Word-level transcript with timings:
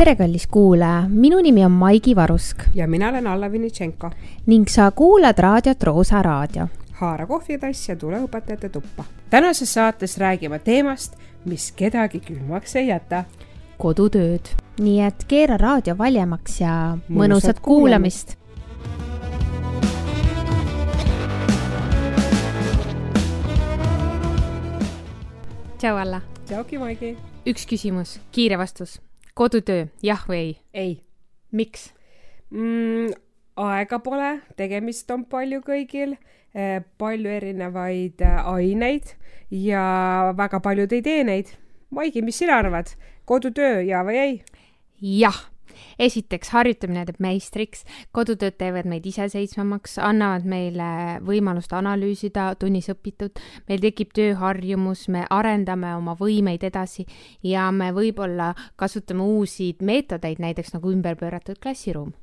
tere, 0.00 0.14
kallis 0.16 0.46
kuulaja, 0.46 1.02
minu 1.08 1.42
nimi 1.44 1.60
on 1.64 1.72
Maigi 1.76 2.14
Varusk 2.16 2.62
ja 2.74 2.86
mina 2.88 3.08
olen 3.08 3.26
Alla 3.26 3.52
Vinitšenko. 3.52 4.10
ning 4.46 4.68
sa 4.68 4.90
kuulad 4.90 5.38
raadiot 5.38 5.82
Roosa 5.82 6.22
Raadio. 6.22 6.68
haara 6.92 7.26
kohvitass 7.26 7.88
ja 7.88 7.96
tule 7.96 8.20
õpetajate 8.20 8.68
tuppa. 8.68 9.04
tänases 9.30 9.74
saates 9.74 10.18
räägime 10.18 10.58
teemast, 10.58 11.16
mis 11.44 11.72
kedagi 11.72 12.20
külmaks 12.20 12.76
ei 12.76 12.86
jäta. 12.86 13.24
kodutööd. 13.78 14.48
nii 14.78 15.00
et 15.00 15.24
keera 15.28 15.56
raadio 15.56 15.98
valjemaks 15.98 16.60
ja 16.60 16.98
mõnusat 17.10 17.60
kuulamist 17.60 18.36
tšau, 25.78 25.96
Alla. 25.96 26.20
tšauki, 26.46 26.78
Maigi. 26.78 27.16
üks 27.46 27.66
küsimus, 27.66 28.18
kiire 28.32 28.56
vastus. 28.56 29.00
Kodutöö, 29.40 29.88
jah 30.04 30.20
või 30.28 30.40
ei? 30.40 30.52
ei. 30.74 30.92
miks 31.56 31.88
mm,? 32.52 33.14
aega 33.60 33.98
pole, 34.04 34.34
tegemist 34.56 35.10
on 35.12 35.24
palju 35.28 35.62
kõigil, 35.64 36.14
palju 37.00 37.32
erinevaid 37.32 38.20
äh, 38.24 38.52
aineid 38.52 39.14
ja 39.50 39.82
väga 40.36 40.60
paljud 40.64 40.92
ei 40.92 41.02
tee 41.04 41.24
neid. 41.26 41.54
Maigi, 41.90 42.22
mis 42.22 42.38
sina 42.38 42.60
arvad, 42.60 42.92
kodutöö, 43.26 43.80
ja 43.82 44.04
või 44.06 44.20
ei? 44.20 44.36
jah 45.00 45.49
esiteks, 45.98 46.52
harjutamine 46.54 47.04
teeb 47.08 47.20
meistriks, 47.22 47.84
kodutööd 48.16 48.56
teevad 48.60 48.88
meid 48.90 49.06
iseseisvamaks, 49.06 49.98
annavad 50.02 50.46
meile 50.48 50.90
võimalust 51.26 51.72
analüüsida 51.76 52.50
tunnis 52.60 52.90
õpitut, 52.92 53.40
meil 53.68 53.82
tekib 53.84 54.14
tööharjumus, 54.16 55.06
me 55.12 55.26
arendame 55.30 55.94
oma 55.96 56.16
võimeid 56.18 56.64
edasi 56.66 57.06
ja 57.46 57.70
me 57.74 57.90
võib-olla 57.96 58.52
kasutame 58.80 59.26
uusi 59.26 59.72
meetodeid, 59.80 60.40
näiteks 60.42 60.74
nagu 60.76 60.92
ümberpööratud 60.92 61.60
klassiruum. 61.62 62.14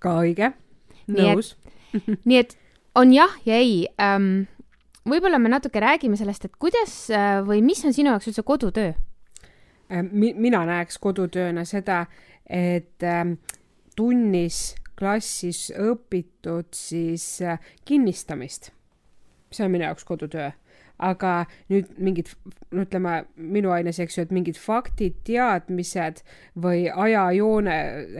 ka 0.00 0.18
õige, 0.22 0.52
nõus. 1.08 1.54
nii 2.28 2.38
et 2.38 2.56
on 2.96 3.12
jah 3.12 3.32
ja 3.46 3.56
ei 3.60 3.86
ähm, 4.02 4.46
võib-olla 5.08 5.38
me 5.40 5.50
natuke 5.52 5.80
räägime 5.80 6.18
sellest, 6.18 6.48
et 6.48 6.56
kuidas 6.60 6.94
äh, 7.14 7.40
või 7.46 7.62
mis 7.64 7.84
on 7.86 7.94
sinu 7.96 8.12
jaoks 8.12 8.30
üldse 8.30 8.44
kodutöö 8.46 8.94
mi-, 9.88 10.34
mina 10.34 10.64
näeks 10.66 10.98
kodutööna 11.02 11.64
seda, 11.68 12.04
et 12.50 13.02
ähm, 13.02 13.36
tunnis 13.96 14.74
klassis 14.98 15.68
õpitud 15.76 16.72
siis 16.74 17.26
äh, 17.42 17.60
kinnistamist. 17.84 18.72
see 19.52 19.64
on 19.64 19.70
minu 19.70 19.84
jaoks 19.84 20.04
kodutöö. 20.04 20.50
aga 20.98 21.44
nüüd 21.68 21.90
mingid, 22.00 22.30
no 22.72 22.86
ütleme, 22.86 23.26
minu 23.36 23.68
aines, 23.70 23.98
eks 24.00 24.16
ju, 24.16 24.22
et 24.24 24.30
mingid 24.32 24.56
faktid, 24.56 25.18
teadmised 25.28 26.22
või 26.56 26.86
ajajoone, 26.88 27.74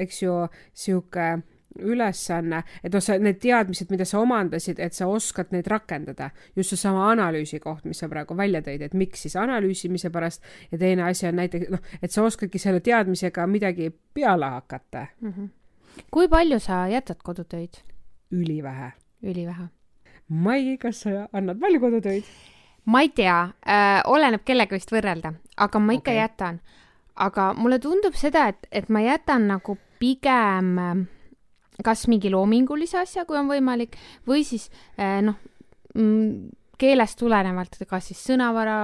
eks 0.04 0.20
ju, 0.22 0.34
sihuke 0.76 1.38
ülesanne, 1.80 2.62
et 2.84 2.94
noh, 2.94 3.02
sa 3.02 3.18
need 3.18 3.40
teadmised, 3.42 3.90
mida 3.90 4.04
sa 4.08 4.20
omandasid, 4.20 4.80
et 4.82 4.94
sa 4.94 5.08
oskad 5.10 5.52
neid 5.54 5.66
rakendada. 5.70 6.30
just 6.56 6.70
seesama 6.70 7.10
analüüsi 7.10 7.60
koht, 7.60 7.84
mis 7.84 7.98
sa 7.98 8.08
praegu 8.08 8.36
välja 8.36 8.62
tõid, 8.62 8.82
et 8.82 8.94
miks 8.94 9.22
siis 9.26 9.36
analüüsimise 9.36 10.10
pärast 10.10 10.42
ja 10.72 10.78
teine 10.78 11.02
asi 11.02 11.26
on 11.26 11.36
näiteks 11.36 11.70
noh, 11.70 11.80
et 12.02 12.10
sa 12.10 12.22
oskadki 12.22 12.58
selle 12.58 12.80
teadmisega 12.80 13.46
midagi 13.46 13.90
peale 14.14 14.46
hakata 14.46 15.06
mm. 15.20 15.32
-hmm. 15.32 15.48
kui 16.10 16.28
palju 16.28 16.58
sa 16.58 16.88
jätad 16.88 17.22
kodutöid? 17.22 17.82
ülivähe. 18.30 18.92
ülivähe. 19.22 19.68
Mai, 20.28 20.76
kas 20.78 21.00
sa 21.00 21.28
annad 21.32 21.60
palju 21.60 21.80
kodutöid? 21.80 22.24
ma 22.84 23.00
ei 23.00 23.08
tea 23.08 23.42
äh,, 23.42 24.02
oleneb 24.06 24.44
kellega 24.44 24.76
vist 24.76 24.92
võrrelda, 24.92 25.34
aga 25.56 25.78
ma 25.78 25.92
ikka 25.92 26.10
okay. 26.10 26.20
jätan. 26.20 26.60
aga 27.14 27.54
mulle 27.54 27.78
tundub 27.78 28.14
seda, 28.14 28.48
et, 28.48 28.66
et 28.72 28.88
ma 28.88 29.00
jätan 29.00 29.48
nagu 29.48 29.78
pigem 29.98 30.78
äh, 30.78 31.06
kas 31.84 32.06
mingi 32.08 32.30
loomingulise 32.32 33.00
asja, 33.02 33.24
kui 33.28 33.38
on 33.38 33.50
võimalik, 33.50 33.96
või 34.28 34.44
siis 34.46 34.70
eh, 34.96 35.20
noh, 35.24 35.36
mm, 35.94 36.48
keelest 36.78 37.18
tulenevalt, 37.20 37.78
kas 37.88 38.10
siis 38.10 38.22
sõnavara 38.30 38.78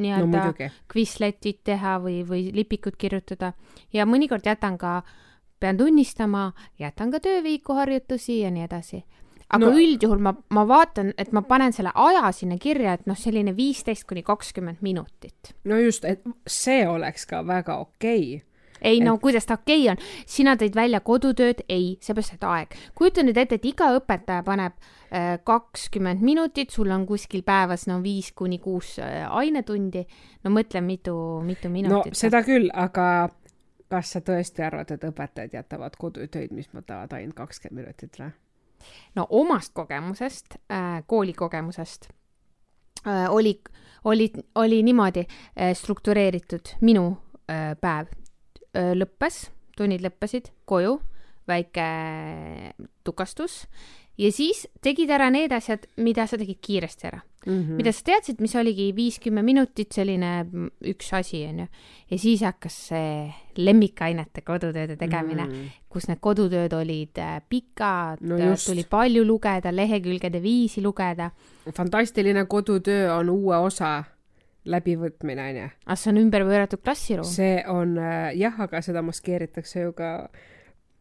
nii-öelda 0.00 0.42
no, 0.50 0.70
quizletid 0.92 1.62
teha 1.64 1.96
või, 2.02 2.20
või 2.28 2.48
lipikut 2.54 2.98
kirjutada 3.00 3.54
ja 3.94 4.06
mõnikord 4.08 4.46
jätan 4.46 4.76
ka, 4.80 5.00
pean 5.60 5.78
tunnistama, 5.78 6.50
jätan 6.80 7.12
ka 7.12 7.22
töövihiku 7.24 7.76
harjutusi 7.78 8.42
ja 8.42 8.52
nii 8.54 8.66
edasi. 8.66 9.04
aga 9.48 9.64
no. 9.64 9.72
üldjuhul 9.72 10.20
ma, 10.20 10.34
ma 10.52 10.66
vaatan, 10.68 11.14
et 11.16 11.32
ma 11.32 11.42
panen 11.42 11.72
selle 11.72 11.92
aja 11.94 12.32
sinna 12.32 12.58
kirja, 12.60 12.98
et 12.98 13.06
noh, 13.08 13.16
selline 13.16 13.56
viisteist 13.56 14.04
kuni 14.04 14.22
kakskümmend 14.22 14.84
minutit. 14.84 15.54
no 15.64 15.78
just, 15.78 16.04
et 16.04 16.22
see 16.46 16.86
oleks 16.88 17.26
ka 17.26 17.42
väga 17.46 17.80
okei 17.80 18.34
okay 18.36 18.47
ei 18.82 19.00
no 19.00 19.16
kuidas 19.22 19.46
ta 19.46 19.58
okei 19.58 19.82
okay 19.82 19.92
on, 19.92 20.02
sina 20.26 20.54
tõid 20.58 20.76
välja 20.76 21.00
kodutööd, 21.04 21.64
ei, 21.68 21.96
seepärast, 22.04 22.36
et 22.38 22.46
aeg. 22.48 22.76
kujuta 22.98 23.24
nüüd 23.26 23.38
ette, 23.40 23.58
et 23.58 23.68
iga 23.68 23.90
õpetaja 23.96 24.44
paneb 24.46 24.76
äh, 24.78 25.36
kakskümmend 25.44 26.22
minutit, 26.24 26.70
sul 26.74 26.90
on 26.94 27.06
kuskil 27.08 27.44
päevas 27.46 27.86
no 27.90 28.00
viis 28.04 28.32
kuni 28.36 28.58
kuus 28.62 28.96
äh, 29.02 29.24
ainetundi. 29.30 30.04
no 30.44 30.54
mõtle, 30.54 30.82
mitu, 30.84 31.14
mitu 31.44 31.72
minutit. 31.72 32.14
no 32.14 32.22
seda 32.26 32.42
küll, 32.46 32.70
aga 32.74 33.28
kas 33.88 34.12
sa 34.12 34.20
tõesti 34.20 34.64
arvad, 34.66 34.90
et 34.92 35.04
õpetajad 35.08 35.56
jätavad 35.60 35.96
kodutöid, 35.96 36.52
mis 36.52 36.68
võtavad 36.74 37.12
ainult 37.16 37.36
kakskümmend 37.38 37.86
minutit 37.86 38.20
või? 38.20 38.30
no 39.18 39.26
omast 39.30 39.74
kogemusest 39.74 40.60
äh,, 40.70 41.02
koolikogemusest 41.06 42.12
oli, 43.30 43.60
oli, 44.04 44.32
oli 44.54 44.82
niimoodi 44.82 45.24
struktureeritud 45.74 46.74
minu 46.80 47.10
päev 47.80 48.10
lõppes, 48.74 49.48
tunnid 49.76 50.02
lõppesid, 50.04 50.52
koju, 50.68 50.98
väike 51.48 51.88
tukastus 53.06 53.62
ja 54.18 54.30
siis 54.34 54.64
tegid 54.84 55.10
ära 55.14 55.30
need 55.32 55.52
asjad, 55.54 55.86
mida 56.02 56.26
sa 56.28 56.38
tegid 56.40 56.58
kiiresti 56.64 57.06
ära 57.08 57.20
mm. 57.46 57.52
-hmm. 57.52 57.76
mida 57.78 57.92
sa 57.92 58.04
teadsid, 58.10 58.40
mis 58.40 58.54
oligi 58.58 58.90
viis-kümme 58.96 59.42
minutit, 59.42 59.92
selline 59.94 60.32
üks 60.92 61.12
asi, 61.14 61.44
onju. 61.46 61.66
ja 62.10 62.18
siis 62.18 62.42
hakkas 62.42 62.78
see 62.90 63.32
lemmikainete 63.56 64.42
kodutööde 64.42 64.96
tegemine 64.96 65.44
mm, 65.44 65.52
-hmm. 65.52 65.80
kus 65.88 66.08
need 66.08 66.20
kodutööd 66.20 66.72
olid 66.72 67.22
pikad 67.48 68.20
no, 68.20 68.36
tuli 68.66 68.84
palju 68.84 69.24
lugeda, 69.24 69.72
lehekülgede 69.72 70.42
viisi 70.42 70.82
lugeda. 70.82 71.30
fantastiline 71.74 72.44
kodutöö 72.44 73.14
on 73.14 73.30
uue 73.30 73.56
osa 73.56 74.04
läbivõtmine, 74.68 75.48
onju. 75.52 75.66
ah, 75.86 75.98
see 75.98 76.12
on 76.12 76.22
ümberpööratud 76.24 76.82
klassiruum? 76.84 77.28
see 77.28 77.58
on 77.72 77.96
äh, 78.02 78.30
jah, 78.38 78.60
aga 78.66 78.82
seda 78.84 79.02
maskeeritakse 79.06 79.86
ju 79.86 79.96
ka 79.96 80.12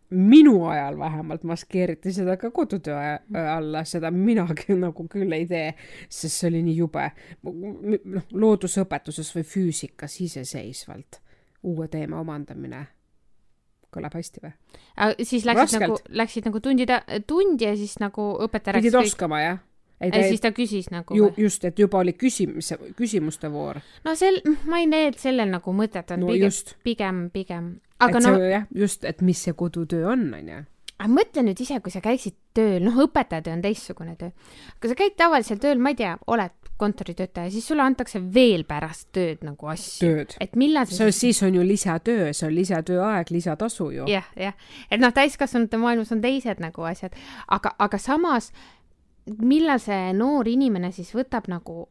minu 0.09 0.61
ajal 0.71 0.97
vähemalt 0.99 1.43
maskeeriti 1.43 2.13
seda 2.15 2.37
ka 2.39 2.51
kodutöö 2.55 2.97
äh, 2.97 3.55
alla, 3.55 3.83
seda 3.83 4.11
minagi 4.11 4.75
nagu 4.85 5.07
küll 5.11 5.35
ei 5.35 5.47
tee, 5.49 5.71
sest 6.09 6.41
see 6.41 6.51
oli 6.51 6.63
nii 6.69 6.77
jube. 6.81 7.09
noh, 7.43 8.27
loodusõpetuses 8.31 9.33
või 9.35 9.47
füüsikas 9.47 10.21
iseseisvalt 10.23 11.21
uue 11.67 11.87
teema 11.91 12.21
omandamine 12.21 12.85
kõlab 13.93 14.15
hästi 14.17 14.43
või? 14.43 14.53
siis 15.23 15.45
läksid 15.47 15.63
Raskelt. 15.63 15.87
nagu, 15.87 15.99
läksid 16.21 16.47
nagu 16.49 16.61
tundida, 16.63 17.01
tundi 17.27 17.67
ja 17.67 17.75
siis 17.79 17.97
nagu 18.03 18.29
õpetaja 18.45 18.79
pidid 18.81 18.99
oskama, 18.99 19.41
jah? 19.43 19.63
Ei, 20.01 20.11
ta... 20.11 20.21
siis 20.27 20.43
ta 20.43 20.51
küsis 20.55 20.91
nagu 20.93 21.17
ju, 21.17 21.31
just, 21.37 21.65
et 21.67 21.79
juba 21.79 22.01
oli 22.03 22.13
küsimise, 22.13 22.79
küsimuste 22.97 23.51
voor. 23.53 23.81
no 24.05 24.15
sel, 24.19 24.41
ma 24.69 24.81
ei 24.83 24.89
näe, 24.89 25.11
et 25.11 25.19
sellel 25.21 25.51
nagu 25.51 25.75
mõtet 25.75 26.15
on 26.15 26.25
no, 26.25 26.31
pigem, 26.31 26.57
pigem, 26.85 27.21
pigem. 27.33 27.69
aga 27.99 28.21
et 28.21 28.27
no. 28.27 28.33
jah, 28.45 28.65
just, 28.75 29.05
et 29.07 29.21
mis 29.25 29.45
see 29.47 29.57
kodutöö 29.57 30.09
on, 30.13 30.27
onju 30.39 30.63
aga 30.97 31.09
mõtle 31.13 31.43
nüüd 31.45 31.59
ise, 31.61 31.77
kui 31.83 31.93
sa 31.93 32.01
käiksid 32.01 32.35
tööl, 32.57 32.81
noh, 32.87 32.95
õpetajatöö 33.05 33.53
on 33.53 33.61
teistsugune 33.61 34.15
töö. 34.17 34.31
aga 34.77 34.89
sa 34.89 34.97
käid 34.97 35.17
tavalisel 35.19 35.59
tööl, 35.61 35.81
ma 35.81 35.93
ei 35.93 35.99
tea, 35.99 36.15
oled 36.33 36.55
kontoritöötaja, 36.77 37.49
siis 37.53 37.65
sulle 37.69 37.81
antakse 37.85 38.21
veel 38.33 38.63
pärast 38.69 39.07
tööd 39.15 39.43
nagu 39.45 39.69
asju. 39.69 40.25
et 40.41 40.55
millal 40.57 40.89
see 40.89 41.11
siis... 41.11 41.19
siis 41.21 41.43
on 41.45 41.57
ju 41.57 41.65
lisatöö, 41.65 42.31
see 42.33 42.49
on 42.49 42.55
lisatööaeg, 42.55 43.33
lisatasu 43.33 43.91
ju. 43.93 44.07
jah, 44.09 44.25
jah, 44.37 44.57
et 44.89 45.01
noh, 45.01 45.13
täiskasvanute 45.13 45.77
maailmas 45.81 46.13
on 46.15 46.21
teised 46.21 46.61
nagu 46.63 46.89
asjad, 46.89 47.17
aga, 47.47 47.75
aga 47.77 48.01
samas 48.01 48.51
millal 49.39 49.79
see 49.79 50.13
noor 50.13 50.47
inimene 50.47 50.91
siis 50.95 51.13
võtab 51.15 51.49
nagu 51.51 51.87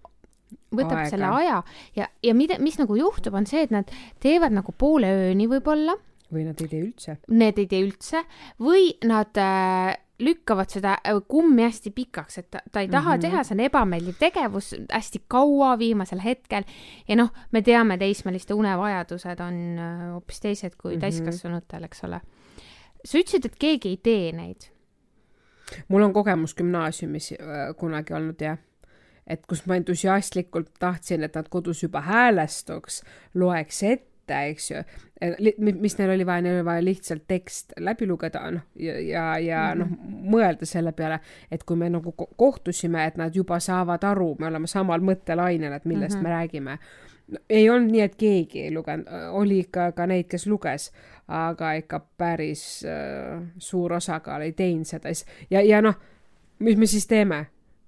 võtab 0.74 1.00
aega. 1.00 1.10
selle 1.10 1.30
aja 1.40 1.60
ja, 1.96 2.08
ja 2.22 2.34
mida, 2.36 2.58
mis 2.62 2.78
nagu 2.80 2.96
juhtub, 2.98 3.34
on 3.38 3.46
see, 3.48 3.66
et 3.66 3.74
nad 3.74 3.90
teevad 4.22 4.54
nagu 4.54 4.74
poole 4.76 5.10
ööni 5.26 5.48
võib-olla. 5.50 5.96
või 6.32 6.42
nad 6.48 6.58
ei 6.62 6.70
tee 6.70 6.82
üldse. 6.82 7.16
Need 7.28 7.60
ei 7.62 7.68
tee 7.70 7.84
üldse 7.86 8.22
või 8.62 8.90
nad 9.06 9.38
äh, 9.38 9.94
lükkavad 10.22 10.72
seda 10.72 10.96
äh, 10.98 11.18
kummi 11.28 11.66
hästi 11.66 11.92
pikaks, 11.94 12.38
et 12.42 12.50
ta, 12.50 12.62
ta 12.72 12.82
ei 12.82 12.90
taha 12.90 13.14
mm 13.14 13.16
-hmm. 13.16 13.26
teha, 13.26 13.44
see 13.44 13.56
on 13.56 13.64
ebameeldiv 13.66 14.18
tegevus 14.18 14.74
hästi 14.90 15.22
kaua 15.28 15.76
viimasel 15.78 16.22
hetkel. 16.24 16.64
ja 17.08 17.16
noh, 17.16 17.30
me 17.52 17.62
teame, 17.62 17.98
teismeliste 17.98 18.54
unevajadused 18.54 19.40
on 19.40 19.60
äh, 19.78 20.06
hoopis 20.12 20.40
teised 20.40 20.76
kui 20.76 20.92
mm 20.92 20.96
-hmm. 20.96 21.00
täiskasvanutel, 21.00 21.84
eks 21.84 22.04
ole. 22.04 22.20
sa 23.04 23.18
ütlesid, 23.18 23.46
et 23.46 23.56
keegi 23.58 23.88
ei 23.88 23.96
tee 23.96 24.32
neid 24.32 24.75
mul 25.88 26.02
on 26.02 26.12
kogemus 26.12 26.54
gümnaasiumis 26.54 27.32
äh, 27.32 27.70
kunagi 27.76 28.14
olnud 28.14 28.40
jah, 28.40 28.58
et 29.26 29.46
kus 29.46 29.64
ma 29.66 29.76
entusiastlikult 29.76 30.74
tahtsin, 30.78 31.24
et 31.26 31.34
nad 31.34 31.48
kodus 31.48 31.82
juba 31.82 32.00
häälestuks, 32.06 33.02
loeks 33.34 33.82
ette 33.82 34.15
mõte, 34.26 34.50
eks 34.50 34.70
ju, 34.70 34.82
mis 35.80 35.96
neil 35.98 36.10
oli 36.10 36.26
vaja, 36.26 36.42
neil 36.42 36.58
oli 36.58 36.64
vaja 36.66 36.82
lihtsalt 36.84 37.22
tekst 37.28 37.72
läbi 37.80 38.06
lugeda, 38.06 38.50
noh, 38.50 38.62
ja, 38.76 38.98
ja, 39.00 39.38
ja 39.38 39.74
Mhm. 39.74 39.78
noh, 39.78 40.30
mõelda 40.32 40.66
selle 40.66 40.92
peale, 40.92 41.20
et 41.50 41.64
kui 41.64 41.76
me 41.76 41.88
nagu 41.90 42.12
ko- 42.12 42.28
kohtusime, 42.36 43.06
et 43.06 43.16
nad 43.16 43.34
juba 43.34 43.58
saavad 43.60 44.04
aru, 44.04 44.36
me 44.38 44.46
oleme 44.46 44.66
samal 44.66 45.00
mõttelainel, 45.00 45.72
et 45.72 45.84
millest 45.84 46.16
Mhm. 46.16 46.24
mm 46.24 46.26
-hmm. 46.26 46.38
me 46.38 46.48
räägime 46.48 46.78
no, 47.28 47.38
ei 47.50 47.70
olnud 47.70 47.90
nii, 47.90 48.00
et 48.00 48.14
keegi 48.16 48.60
ei 48.62 48.70
lugenud, 48.74 49.06
oli 49.32 49.58
ikka 49.58 49.92
ka 49.92 50.06
neid, 50.06 50.26
kes 50.28 50.46
luges, 50.46 50.92
aga 51.28 51.72
ikka 51.72 52.00
päris 52.18 52.84
äh, 52.84 53.42
suur 53.58 53.92
osakaal 53.92 54.42
ei 54.42 54.52
teinud 54.52 54.84
seda 54.86 55.08
ja, 55.50 55.60
ja 55.60 55.80
noh, 55.82 55.94
mis 56.58 56.76
me 56.76 56.86
siis 56.86 57.06
teeme? 57.06 57.46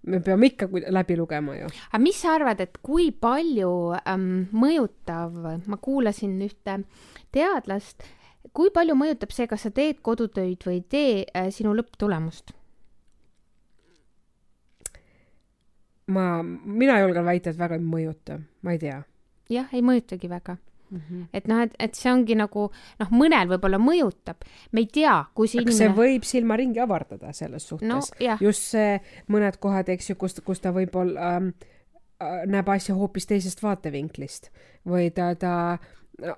Me 0.08 0.20
peame 0.24 0.50
ikka 0.52 0.68
läbi 0.94 1.16
lugema 1.18 1.56
ju. 1.58 1.70
aga 1.90 2.02
mis 2.02 2.20
sa 2.22 2.34
arvad, 2.36 2.60
et 2.64 2.78
kui 2.84 3.10
palju 3.12 3.72
ähm, 4.02 4.46
mõjutav, 4.52 5.36
ma 5.66 5.80
kuulasin 5.82 6.38
ühte 6.46 6.80
teadlast, 7.34 8.06
kui 8.56 8.72
palju 8.74 8.96
mõjutab 8.98 9.34
see, 9.34 9.48
kas 9.50 9.66
sa 9.66 9.74
teed 9.74 10.00
kodutöid 10.02 10.64
või 10.66 10.80
ei 10.80 10.86
tee 10.96 11.12
äh, 11.28 11.52
sinu 11.54 11.76
lõpptulemust? 11.78 12.54
ma, 16.08 16.40
mina 16.42 16.98
julgen 17.02 17.26
väita, 17.28 17.52
et 17.52 17.60
väga 17.60 17.76
ei 17.76 17.84
mõjuta, 17.84 18.40
ma 18.64 18.72
ei 18.74 18.80
tea 18.80 19.02
jah, 19.52 19.68
ei 19.72 19.84
mõjutagi 19.84 20.30
väga. 20.30 20.56
mm. 20.90 21.00
-hmm. 21.00 21.26
et 21.32 21.48
noh, 21.48 21.62
et, 21.62 21.74
et 21.78 21.94
see 21.94 22.12
ongi 22.12 22.36
nagu 22.38 22.68
noh, 23.00 23.10
mõnel 23.10 23.50
võib-olla 23.52 23.80
mõjutab, 23.82 24.46
me 24.72 24.84
ei 24.84 24.90
tea, 24.92 25.16
kui 25.34 25.48
see 25.48 25.62
aga 25.62 25.72
see 25.72 25.86
inimene, 25.86 25.98
võib 26.00 26.28
silmaringi 26.28 26.80
avardada 26.84 27.32
selles 27.32 27.68
suhtes 27.68 27.88
no 27.88 28.00
just 28.40 28.70
see 28.74 28.98
mõned 29.28 29.60
kohad, 29.60 29.88
eks 29.88 30.10
ju, 30.10 30.16
kus, 30.16 30.40
kus 30.44 30.60
ta 30.64 30.72
võib-olla 30.72 31.36
ähm, 31.36 31.52
äh, 32.22 32.42
näeb 32.46 32.68
asja 32.68 32.94
hoopis 32.94 33.26
teisest 33.26 33.62
vaatevinklist 33.62 34.50
või 34.88 35.10
ta, 35.14 35.34
ta 35.34 35.54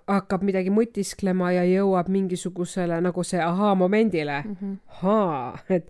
hakkab 0.08 0.44
midagi 0.44 0.72
mõtisklema 0.74 1.54
ja 1.54 1.64
jõuab 1.64 2.10
mingisugusele 2.12 3.00
nagu 3.00 3.24
see 3.24 3.40
ahaa-momendile 3.40 4.42
mm. 4.44 4.56
-hmm. 4.60 4.78
ahaa, 4.88 5.58
et 5.68 5.88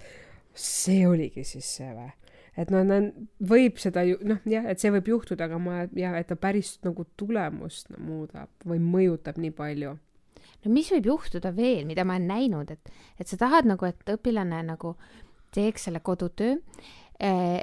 see 0.55 1.07
oligi 1.09 1.45
siis 1.45 1.77
see 1.77 1.91
või? 1.95 2.11
Et 2.59 2.71
noh, 2.73 3.11
võib 3.47 3.79
seda 3.81 4.05
ju 4.07 4.19
noh, 4.27 4.41
jah, 4.49 4.67
et 4.71 4.83
see 4.83 4.93
võib 4.95 5.11
juhtuda, 5.15 5.47
aga 5.47 5.59
ma 5.63 5.83
jah, 5.97 6.17
et 6.19 6.31
ta 6.31 6.37
päris 6.41 6.77
nagu 6.87 7.07
tulemust 7.21 7.91
no, 7.95 8.01
muudab 8.05 8.51
või 8.67 8.81
mõjutab 8.83 9.39
nii 9.41 9.55
palju. 9.57 9.97
no 10.65 10.73
mis 10.75 10.91
võib 10.97 11.11
juhtuda 11.13 11.55
veel, 11.57 11.85
mida 11.89 12.05
ma 12.05 12.19
olen 12.19 12.31
näinud, 12.31 12.71
et, 12.71 12.95
et 13.19 13.29
sa 13.29 13.39
tahad 13.41 13.69
nagu, 13.71 13.87
et 13.87 14.15
õpilane 14.17 14.63
nagu 14.67 14.97
teeks 15.55 15.89
selle 15.89 16.03
kodutöö 16.07 16.57
eh, 17.19 17.61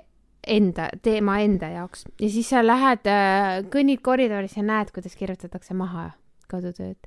enda, 0.48 0.90
teema 1.04 1.40
enda 1.44 1.72
jaoks 1.76 2.08
ja 2.20 2.30
siis 2.32 2.50
sa 2.52 2.64
lähed 2.64 3.08
äh,, 3.12 3.62
kõnnid 3.72 4.04
koridoris 4.06 4.58
ja 4.58 4.66
näed, 4.66 4.92
kuidas 4.96 5.16
kirjutatakse 5.20 5.76
maha 5.78 6.12
kodutööd. 6.52 7.00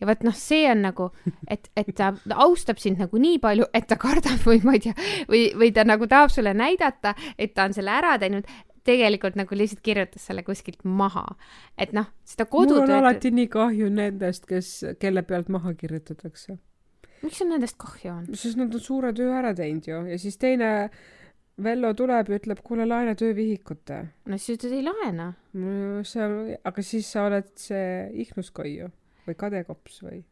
Ja 0.00 0.08
vot 0.08 0.24
noh, 0.26 0.36
see 0.36 0.66
on 0.70 0.84
nagu, 0.88 1.08
et, 1.50 1.70
et 1.78 1.90
ta 1.96 2.12
austab 2.44 2.80
sind 2.82 3.00
nagu 3.02 3.20
nii 3.20 3.40
palju, 3.42 3.68
et 3.76 3.88
ta 3.90 3.98
kardab 4.00 4.42
või 4.48 4.60
ma 4.66 4.76
ei 4.76 4.84
tea, 4.86 4.94
või, 5.30 5.46
või 5.58 5.72
ta 5.74 5.86
nagu 5.86 6.08
tahab 6.10 6.32
sulle 6.34 6.54
näidata, 6.56 7.14
et 7.38 7.54
ta 7.54 7.68
on 7.68 7.76
selle 7.76 7.94
ära 7.94 8.16
teinud, 8.22 8.48
tegelikult 8.84 9.38
nagu 9.38 9.56
lihtsalt 9.56 9.80
kirjutas 9.84 10.26
selle 10.28 10.44
kuskilt 10.44 10.84
maha. 10.84 11.24
et 11.78 11.94
noh, 11.96 12.10
seda 12.28 12.46
mul 12.50 12.66
on 12.66 12.68
kodutööd, 12.68 12.94
alati 12.98 13.32
nii 13.32 13.48
kahju 13.52 13.90
nendest, 13.90 14.46
kes, 14.50 14.70
kelle 15.00 15.24
pealt 15.24 15.48
maha 15.52 15.74
kirjutatakse. 15.78 16.58
miks 17.24 17.40
sul 17.40 17.52
nendest 17.52 17.78
kahju 17.80 18.12
on? 18.12 18.24
sest 18.34 18.60
nad 18.60 18.74
on 18.74 18.84
suure 18.84 19.12
töö 19.16 19.32
ära 19.32 19.54
teinud 19.56 19.88
ju 19.88 20.06
ja 20.12 20.20
siis 20.20 20.40
teine 20.40 20.72
Vello 21.62 21.92
tuleb 21.94 22.32
ja 22.32 22.36
ütleb, 22.40 22.58
kuule 22.66 22.82
laena 22.82 23.12
töövihikute. 23.14 24.00
no 24.26 24.38
siis 24.42 24.58
ütled 24.58 24.72
ei 24.74 24.82
laena. 24.82 25.28
see 26.02 26.24
on, 26.24 26.38
aga 26.66 26.82
siis 26.82 27.12
sa 27.14 27.28
oled 27.28 27.52
see 27.54 28.10
ihnuskoi 28.26 28.72
ju 28.74 28.90
või 29.28 29.38
kadekops 29.38 30.00
või? 30.04 30.22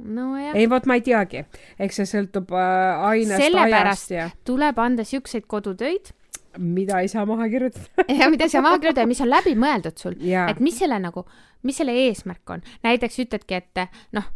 nojah, 0.00 0.54
ei, 0.56 0.68
vot 0.70 0.86
ma 0.88 0.96
ei 0.96 1.04
teagi, 1.04 1.44
eks 1.78 2.00
see 2.00 2.08
sõltub 2.08 2.54
äh, 2.56 3.04
ainest, 3.10 3.60
ajast 3.64 4.14
ja 4.14 4.30
tuleb 4.48 4.78
anda 4.80 5.04
siukseid 5.04 5.48
kodutöid 5.50 6.14
mida 6.58 6.98
ei 7.00 7.08
saa 7.08 7.26
maha 7.26 7.48
kirjutada. 7.48 8.04
ja 8.20 8.30
mida 8.30 8.48
sa 8.48 8.62
maha 8.64 8.78
kirjutada, 8.78 9.06
mis 9.06 9.20
on 9.22 9.30
läbimõeldud 9.30 10.00
sul, 10.00 10.18
et, 10.18 10.60
mis 10.62 10.78
selle 10.82 10.98
nagu, 11.02 11.24
mis 11.66 11.78
selle 11.78 11.94
eesmärk 12.06 12.56
on. 12.56 12.62
näiteks 12.86 13.18
ütledki, 13.24 13.60
et 13.60 13.84
noh, 14.16 14.26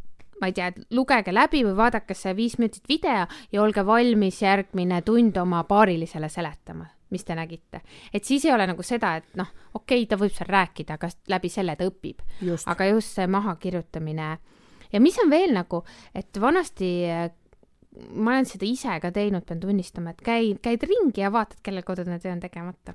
ma 0.41 0.51
ei 0.51 0.57
tea, 0.57 0.71
lugege 0.95 1.35
läbi 1.35 1.65
või 1.67 1.77
vaadake 1.79 2.17
see 2.19 2.35
viis 2.37 2.59
minutit 2.59 2.87
video 2.91 3.25
ja 3.53 3.63
olge 3.63 3.87
valmis 3.87 4.43
järgmine 4.43 5.01
tund 5.07 5.37
oma 5.41 5.65
paarilisele 5.69 6.29
seletama, 6.29 6.87
mis 7.15 7.25
te 7.25 7.37
nägite. 7.39 7.81
et 8.13 8.25
siis 8.25 8.45
ei 8.45 8.53
ole 8.55 8.67
nagu 8.67 8.83
seda, 8.83 9.15
et 9.23 9.39
noh, 9.39 9.53
okei 9.75 10.03
okay,, 10.03 10.11
ta 10.11 10.19
võib 10.21 10.35
seal 10.35 10.51
rääkida, 10.51 10.99
aga 10.99 11.13
läbi 11.31 11.53
selle 11.53 11.77
ta 11.79 11.87
õpib. 11.89 12.27
aga 12.67 12.91
just 12.91 13.15
see 13.15 13.31
mahakirjutamine 13.31 14.35
ja 14.93 15.01
mis 15.01 15.19
on 15.23 15.31
veel 15.31 15.55
nagu, 15.55 15.85
et 16.15 16.41
vanasti 16.41 16.91
äh, 17.11 17.31
ma 17.95 18.35
olen 18.35 18.49
seda 18.49 18.67
ise 18.67 18.97
ka 19.03 19.11
teinud, 19.15 19.45
pean 19.47 19.63
tunnistama, 19.63 20.15
et 20.15 20.23
käid, 20.25 20.61
käid 20.65 20.85
ringi 20.89 21.23
ja 21.23 21.31
vaatad, 21.35 21.61
kellel 21.65 21.87
kodune 21.87 22.19
töö 22.23 22.35
on 22.35 22.43
tegemata. 22.43 22.95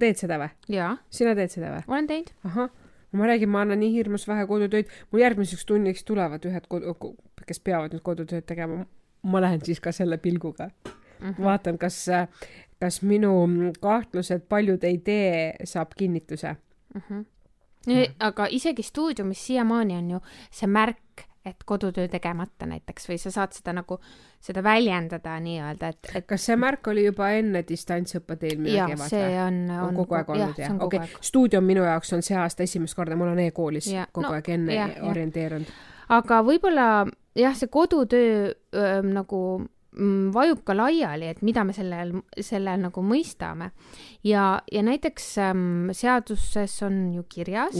teed 0.00 0.20
seda 0.20 0.40
või? 0.40 0.50
sina 1.12 1.34
teed 1.36 1.52
seda 1.52 1.74
või? 1.74 1.84
olen 1.88 2.10
teinud. 2.10 2.32
ahah, 2.50 2.72
ma 3.12 3.30
räägin, 3.30 3.52
ma 3.52 3.64
annan 3.64 3.82
nii 3.84 3.92
hirmus 3.94 4.26
vähe 4.28 4.46
kodutöid, 4.48 4.90
mul 5.12 5.24
järgmiseks 5.24 5.66
tunniks 5.68 6.04
tulevad 6.08 6.44
ühed 6.48 6.68
kodu, 6.68 6.96
kes 7.44 7.60
peavad 7.60 7.94
nüüd 7.94 8.04
kodutööd 8.06 8.46
tegema. 8.48 8.86
ma 9.22 9.44
lähen 9.44 9.64
siis 9.64 9.80
ka 9.80 9.92
selle 9.92 10.18
pilguga, 10.18 10.70
Mhm. 11.20 11.42
vaatan, 11.42 11.78
kas, 11.78 12.06
kas 12.80 13.02
minu 13.02 13.72
kahtlus, 13.80 14.30
et 14.30 14.48
paljud 14.48 14.84
ei 14.84 14.98
tee, 14.98 15.54
saab 15.64 15.94
kinnituse. 15.96 16.56
Mhm. 16.94 17.22
aga 18.20 18.46
isegi 18.50 18.82
stuudiumis 18.82 19.46
siiamaani 19.46 19.96
on 19.96 20.10
ju 20.10 20.20
see 20.50 20.66
märk, 20.66 21.26
et 21.44 21.56
kodutöö 21.64 22.08
tegemata 22.08 22.66
näiteks 22.66 23.08
või 23.08 23.18
sa 23.20 23.30
saad 23.30 23.52
seda 23.52 23.74
nagu, 23.76 23.98
seda 24.40 24.62
väljendada 24.64 25.34
nii-öelda, 25.44 25.90
et, 25.92 26.10
et 26.20 26.26
kas 26.28 26.46
see 26.48 26.56
märk 26.56 26.88
oli 26.88 27.04
juba 27.04 27.28
enne 27.36 27.60
distantsõpet 27.68 28.46
eelmine 28.48 28.86
kevad 28.94 29.12
see 29.12 29.26
või? 29.26 29.40
on, 29.42 29.58
on 29.88 29.98
kogu 29.98 30.16
aeg 30.16 30.30
olnud 30.32 30.62
jah, 30.62 30.72
on 30.72 30.80
okei 30.86 31.02
aeg, 31.02 31.18
stuudium 31.20 31.68
minu 31.68 31.84
jaoks 31.84 32.14
on 32.16 32.24
see 32.24 32.38
aasta 32.40 32.64
esimest 32.64 32.96
korda, 32.96 33.18
mul 33.20 33.34
on 33.34 33.42
e-koolis 33.44 33.90
Jaa, 33.92 34.06
kogu 34.12 34.30
no, 34.30 34.38
aeg 34.38 34.48
enne 34.56 34.78
jah. 34.78 34.96
orienteerunud. 35.10 35.74
aga 36.16 36.40
võib-olla 36.48 36.88
jah, 37.36 37.56
see 37.58 37.68
kodutöö 37.68 38.54
öö, 38.54 39.02
nagu 39.04 39.42
mm, 39.58 39.68
vajub 40.34 40.64
ka 40.66 40.74
laiali, 40.74 41.28
et 41.30 41.42
mida 41.42 41.64
me 41.64 41.72
selle 41.76 42.00
all, 42.02 42.16
selle 42.42 42.72
all 42.72 42.86
nagu 42.88 43.02
mõistame. 43.04 43.70
ja, 44.24 44.60
ja 44.72 44.82
näiteks 44.82 45.38
ähm, 45.38 45.90
seaduses 45.92 46.82
on 46.82 47.12
ju 47.14 47.22
kirjas, 47.28 47.76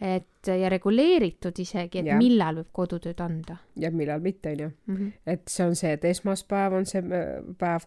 et 0.00 0.48
ja 0.60 0.68
reguleeritud 0.68 1.56
isegi, 1.58 2.02
et 2.02 2.08
Jah. 2.10 2.18
millal 2.20 2.58
võib 2.60 2.68
kodutööd 2.76 3.20
anda 3.24 3.56
ja 3.80 3.90
millal 3.90 4.20
mitte, 4.20 4.52
onju. 4.52 4.68
-hmm. 4.88 5.12
et 5.26 5.48
see 5.48 5.66
on 5.66 5.76
see, 5.76 5.92
et 5.96 6.04
esmaspäev 6.04 6.76
on 6.76 6.86
see 6.86 7.00
äh, 7.00 7.40
päev, 7.58 7.86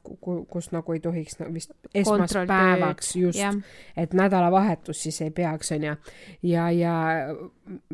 kus 0.50 0.72
nagu 0.72 0.94
ei 0.94 1.00
tohiks 1.00 1.40
no, 1.40 1.54
vist 1.54 1.72
esmaspäevaks 1.94 3.16
just, 3.16 3.40
et 3.98 4.14
nädalavahetus 4.14 5.04
siis 5.04 5.22
ei 5.22 5.32
peaks, 5.32 5.72
onju. 5.72 5.96
ja, 6.44 6.72
ja 6.72 6.96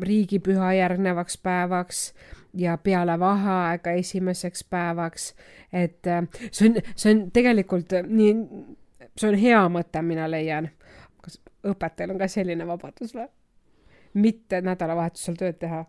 riigipüha 0.02 0.72
järgnevaks 0.72 1.38
päevaks 1.38 2.14
ja 2.54 2.78
peale 2.78 3.18
vaheaega 3.18 3.90
esimeseks 3.90 4.64
päevaks, 4.64 5.34
et 5.72 6.06
äh, 6.06 6.28
see 6.50 6.68
on, 6.68 6.82
see 6.96 7.14
on 7.14 7.30
tegelikult 7.30 7.92
äh, 7.92 8.08
nii, 8.08 8.34
see 9.18 9.28
on 9.28 9.38
hea 9.38 9.68
mõte, 9.68 10.02
mina 10.02 10.30
leian. 10.30 10.70
kas 11.20 11.40
õpetajal 11.66 12.10
on 12.14 12.18
ka 12.18 12.28
selline 12.28 12.66
vabadus 12.66 13.12
või? 13.14 13.28
Mitte 14.16 14.60
nädalavahetusel 14.64 15.36
tööd 15.38 15.58
teha. 15.62 15.84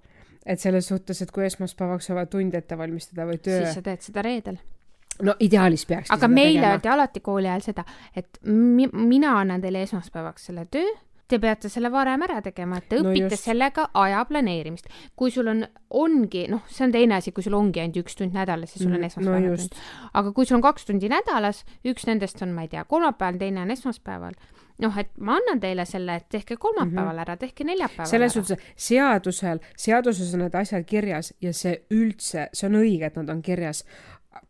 et 0.46 0.60
selles 0.64 0.88
suhtes, 0.88 1.22
et 1.22 1.32
kui 1.36 1.44
esmaspäevaks 1.46 2.10
on 2.10 2.16
vaja 2.22 2.30
tund 2.32 2.54
ette 2.56 2.78
valmistada 2.78 3.26
või 3.28 3.40
töö 3.44 3.64
siis, 3.64 3.74
sa 3.76 3.82
teed 3.84 4.06
seda 4.06 4.22
reedel. 4.24 4.60
no 5.24 5.36
ideaalis 5.44 5.86
peaks 5.86 6.12
aga 6.14 6.28
meile 6.32 6.70
öeldi 6.70 6.88
alati 6.94 7.20
kooli 7.26 7.50
ajal 7.50 7.66
seda, 7.72 7.84
et 8.16 8.40
mi 8.46 8.88
mina 8.94 9.40
annan 9.42 9.62
teile 9.62 9.82
esmaspäevaks 9.88 10.46
selle 10.52 10.66
töö, 10.72 10.88
te 11.28 11.40
peate 11.44 11.70
selle 11.70 11.92
varem 11.92 12.22
ära 12.24 12.40
tegema, 12.42 12.78
et 12.80 12.88
te 12.90 13.00
No 13.02 13.10
õpite 13.10 13.36
just. 13.36 13.44
sellega 13.50 13.90
aja 13.94 14.24
planeerimist. 14.30 14.88
kui 15.16 15.32
sul 15.32 15.48
on, 15.52 15.66
ongi, 15.90 16.46
noh, 16.52 16.64
see 16.72 16.86
on 16.88 16.94
teine 16.96 17.18
asi, 17.20 17.34
kui 17.36 17.44
sul 17.44 17.58
ongi 17.58 17.82
ainult 17.84 18.00
üks 18.04 18.16
tund 18.16 18.38
nädalas, 18.38 18.72
siis 18.72 18.86
sul 18.86 18.94
on 18.94 19.02
no 19.02 19.10
esmaspäeval 19.10 19.50
just 19.52 19.74
tund., 19.74 19.82
aga 20.14 20.32
kui 20.32 20.46
sul 20.48 20.60
on 20.60 20.64
kaks 20.64 20.88
tundi 20.88 21.10
nädalas, 21.12 21.66
üks 21.84 22.08
nendest 22.08 22.42
on, 22.42 22.56
ma 22.56 22.64
ei 22.64 22.72
tea, 22.72 22.86
kolmapäeval, 22.88 23.42
teine 23.44 23.66
on 23.66 23.76
esmaspäeval, 23.76 24.40
noh, 24.84 24.98
et 25.00 25.10
ma 25.18 25.38
annan 25.40 25.62
teile 25.62 25.86
selle, 25.90 26.18
et 26.20 26.30
tehke 26.30 26.58
kolmapäeval 26.62 27.24
ära, 27.24 27.38
tehke 27.38 27.66
neljapäeval 27.68 28.10
selles 28.10 28.38
suhtes 28.38 28.62
seadusel, 28.88 29.62
seaduses 29.78 30.34
on 30.36 30.46
need 30.46 30.56
asjad 30.56 30.86
kirjas 30.88 31.34
ja 31.42 31.54
see 31.54 31.80
üldse, 31.94 32.50
see 32.54 32.70
on 32.70 32.80
õige, 32.82 33.10
et 33.10 33.20
nad 33.20 33.34
on 33.34 33.42
kirjas. 33.42 33.86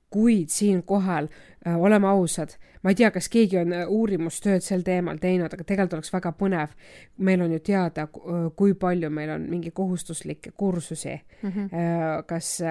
kuid 0.09 0.47
siinkohal 0.49 1.25
äh, 1.67 1.75
oleme 1.75 2.07
ausad, 2.07 2.53
ma 2.83 2.93
ei 2.93 2.95
tea, 2.95 3.09
kas 3.11 3.27
keegi 3.29 3.57
on 3.59 3.73
äh, 3.75 3.89
uurimustööd 3.91 4.63
sel 4.63 4.81
teemal 4.87 5.17
teinud, 5.19 5.51
aga 5.51 5.65
tegelikult 5.67 5.97
oleks 5.97 6.13
väga 6.13 6.31
põnev. 6.31 6.69
meil 7.17 7.41
on 7.41 7.51
ju 7.51 7.59
teada, 7.59 8.07
kui 8.55 8.73
palju 8.73 9.09
meil 9.09 9.29
on 9.35 9.49
mingi 9.49 9.71
kohustuslikke 9.71 10.51
kursusi 10.57 11.19
Mm 11.41 11.49
-hmm. 11.51 11.65
Äh, 11.73 12.25
kas, 12.25 12.61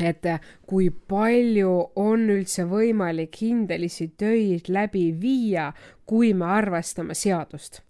et 0.00 0.26
äh, 0.26 0.40
kui 0.66 0.88
palju 0.90 1.74
on 2.00 2.26
üldse 2.32 2.64
võimalik 2.70 3.36
hindelisi 3.42 4.10
töid 4.18 4.70
läbi 4.72 5.10
viia, 5.20 5.70
kui 6.06 6.32
me 6.34 6.50
arvestame 6.56 7.14
seadust. 7.14 7.82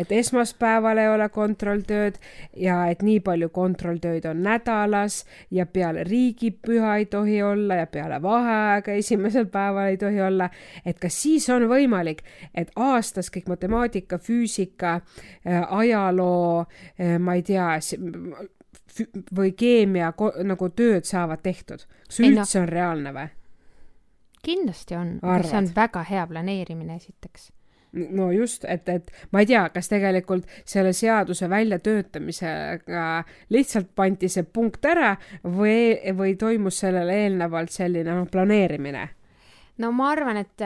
et 0.00 0.12
esmaspäeval 0.14 1.00
ei 1.02 1.08
ole 1.10 1.26
kontrolltööd 1.34 2.20
ja 2.56 2.76
et 2.88 3.00
nii 3.02 3.18
palju 3.26 3.48
kontrolltöid 3.50 4.28
on 4.30 4.38
nädalas 4.46 5.16
ja 5.50 5.66
peale 5.66 6.04
riigipüha 6.06 6.92
ei 6.96 7.08
tohi 7.10 7.40
olla 7.42 7.80
ja 7.80 7.88
peale 7.90 8.20
vaheaega 8.22 8.94
esimesel 9.02 9.48
päeval 9.50 9.90
ei 9.90 9.98
tohi 9.98 10.22
olla, 10.22 10.46
et 10.86 11.02
kas 11.02 11.18
siis 11.22 11.48
on 11.50 11.66
võimalik, 11.68 12.22
et 12.54 12.70
aastas 12.76 13.32
kõik 13.34 13.50
matemaatika, 13.50 14.18
füüsika, 14.22 14.94
äh, 14.94 15.66
ajaloo, 15.82 16.62
äh, 16.94 17.18
ma 17.18 17.34
ei 17.34 17.42
tea, 17.42 17.74
või 19.36 19.52
keemia 19.56 20.12
nagu 20.44 20.68
tööd 20.76 21.06
saavad 21.08 21.42
tehtud. 21.42 21.86
kas 22.06 22.20
üldse 22.20 22.58
no, 22.58 22.64
on 22.64 22.68
reaalne 22.68 23.14
või? 23.14 23.28
kindlasti 24.42 24.96
on, 24.96 25.16
see 25.44 25.56
on 25.58 25.72
väga 25.76 26.02
hea 26.08 26.26
planeerimine 26.26 26.96
esiteks 26.96 27.50
no 27.92 28.30
just, 28.32 28.64
et, 28.64 28.88
et 28.88 29.10
ma 29.32 29.42
ei 29.42 29.48
tea, 29.50 29.62
kas 29.74 29.90
tegelikult 29.90 30.48
selle 30.68 30.92
seaduse 30.96 31.48
väljatöötamisega 31.50 33.06
lihtsalt 33.50 33.90
pandi 33.96 34.30
see 34.30 34.46
punkt 34.46 34.84
ära 34.86 35.14
või, 35.44 35.96
või 36.16 36.36
toimus 36.38 36.80
sellele 36.84 37.24
eelnevalt 37.24 37.74
selline 37.74 38.14
noh, 38.14 38.28
planeerimine? 38.30 39.08
no 39.80 39.90
ma 39.96 40.10
arvan, 40.12 40.38
et 40.40 40.64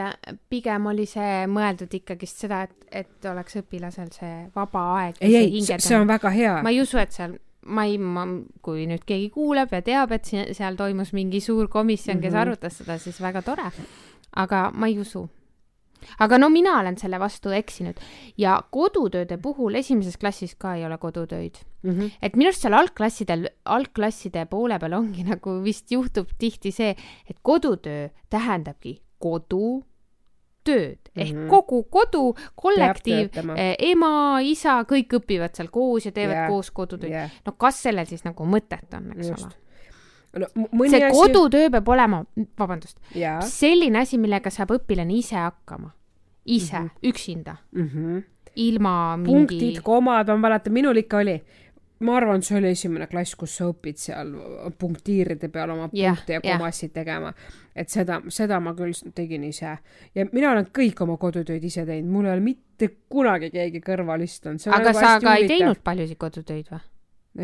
pigem 0.51 0.91
oli 0.91 1.07
see 1.09 1.45
mõeldud 1.49 1.93
ikkagist 1.97 2.45
seda, 2.45 2.65
et, 2.67 2.75
et 3.05 3.29
oleks 3.31 3.57
õpilasel 3.61 4.11
see 4.13 4.35
vaba 4.55 4.85
aeg. 4.99 5.19
ei, 5.21 5.35
ei, 5.45 5.65
see 5.65 5.97
on 5.97 6.07
väga 6.09 6.31
hea. 6.35 6.59
ma 6.65 6.73
ei 6.73 6.81
usu, 6.83 6.99
et 7.01 7.15
seal 7.15 7.37
ma 7.65 7.85
ei, 7.89 7.97
ma, 7.97 8.25
kui 8.61 8.85
nüüd 8.89 9.05
keegi 9.05 9.31
kuuleb 9.33 9.71
ja 9.73 9.81
teab, 9.81 10.11
et 10.11 10.25
seal 10.29 10.77
toimus 10.77 11.13
mingi 11.17 11.41
suur 11.41 11.67
komisjon, 11.67 12.21
kes 12.21 12.33
mm 12.33 12.37
-hmm. 12.37 12.41
arutas 12.41 12.77
seda, 12.77 12.97
siis 12.97 13.21
väga 13.21 13.41
tore. 13.41 13.71
aga 14.35 14.71
ma 14.73 14.87
ei 14.87 14.99
usu 14.99 15.29
aga 16.19 16.37
no 16.37 16.49
mina 16.49 16.75
olen 16.79 16.97
selle 16.99 17.19
vastu 17.21 17.53
eksinud 17.55 17.99
ja 18.41 18.57
kodutööde 18.73 19.37
puhul 19.41 19.75
esimeses 19.79 20.17
klassis 20.21 20.55
ka 20.59 20.75
ei 20.75 20.85
ole 20.85 20.97
kodutöid 20.97 21.59
mm. 21.83 21.91
-hmm. 21.91 22.11
et 22.21 22.35
minu 22.35 22.49
arust 22.49 22.65
seal 22.65 22.77
algklassidel, 22.77 23.47
algklasside 23.65 24.45
poole 24.51 24.79
peal 24.79 24.93
ongi 24.99 25.23
nagu 25.23 25.59
vist 25.63 25.91
juhtub 25.91 26.29
tihti 26.37 26.71
see, 26.71 26.95
et 27.29 27.37
kodutöö 27.41 28.09
tähendabki 28.29 29.01
kodu 29.19 29.83
tööd 30.65 31.11
ehk 31.15 31.31
mm 31.31 31.41
-hmm. 31.41 31.49
kogu 31.49 31.83
kodu, 31.83 32.23
kollektiiv, 32.55 33.29
eh, 33.55 33.75
ema, 33.91 34.39
isa, 34.41 34.81
kõik 34.89 35.19
õpivad 35.19 35.55
seal 35.55 35.69
koos 35.71 36.05
ja 36.05 36.11
teevad 36.11 36.35
yeah. 36.35 36.49
koos 36.49 36.71
kodutöid 36.71 37.11
yeah.. 37.11 37.31
no 37.45 37.55
kas 37.57 37.83
sellel 37.83 38.05
siis 38.09 38.25
nagu 38.25 38.45
mõtet 38.45 38.97
on, 38.97 39.11
eks 39.15 39.29
Just. 39.29 39.45
ole? 39.45 39.65
no, 40.39 40.47
see 40.89 41.03
asi... 41.03 41.15
kodutöö 41.15 41.69
peab 41.69 41.87
olema, 41.87 42.23
vabandust, 42.59 42.99
selline 43.47 44.01
asi, 44.03 44.17
millega 44.21 44.49
saab 44.49 44.75
õpilane 44.75 45.15
ise 45.15 45.37
hakkama, 45.39 45.93
ise 46.45 46.79
mm, 46.79 46.87
-hmm. 46.87 47.09
üksinda 47.09 47.55
mm, 47.71 47.89
-hmm. 47.89 48.23
ilma 48.55 49.17
mingi. 49.17 49.31
punktid, 49.31 49.81
komad, 49.83 50.27
ma 50.27 50.37
mäletan, 50.37 50.73
minul 50.73 50.97
ikka 50.97 51.17
oli 51.17 51.41
ma 51.99 52.15
arvan, 52.17 52.43
see 52.43 52.57
oli 52.59 52.71
esimene 52.75 53.07
klass, 53.07 53.35
kus 53.39 53.53
sa 53.59 53.69
õpid 53.71 53.99
seal 53.99 54.33
punktiiride 54.79 55.49
peal 55.51 55.71
oma 55.75 55.87
yeah, 55.93 56.15
punkte 56.15 56.37
ja 56.37 56.41
komassid 56.43 56.89
yeah. 56.89 56.95
tegema. 56.97 57.33
et 57.75 57.91
seda, 57.91 58.19
seda 58.29 58.59
ma 58.63 58.75
küll 58.75 59.13
tegin 59.15 59.43
ise. 59.47 59.77
ja 60.15 60.25
mina 60.31 60.51
olen 60.51 60.67
kõik 60.75 61.01
oma 61.05 61.17
kodutöid 61.21 61.63
ise 61.63 61.85
teinud, 61.85 62.11
mul 62.11 62.27
ei 62.27 62.33
ole 62.33 62.45
mitte 62.49 62.89
kunagi 63.09 63.51
keegi 63.53 63.81
kõrval 63.85 64.25
istunud. 64.27 64.67
aga 64.67 64.91
nagu 64.91 64.99
sa 64.99 65.15
ka 65.23 65.37
ei 65.39 65.47
teinud 65.47 65.81
paljusid 65.83 66.19
kodutöid 66.19 66.71
või? 66.71 66.83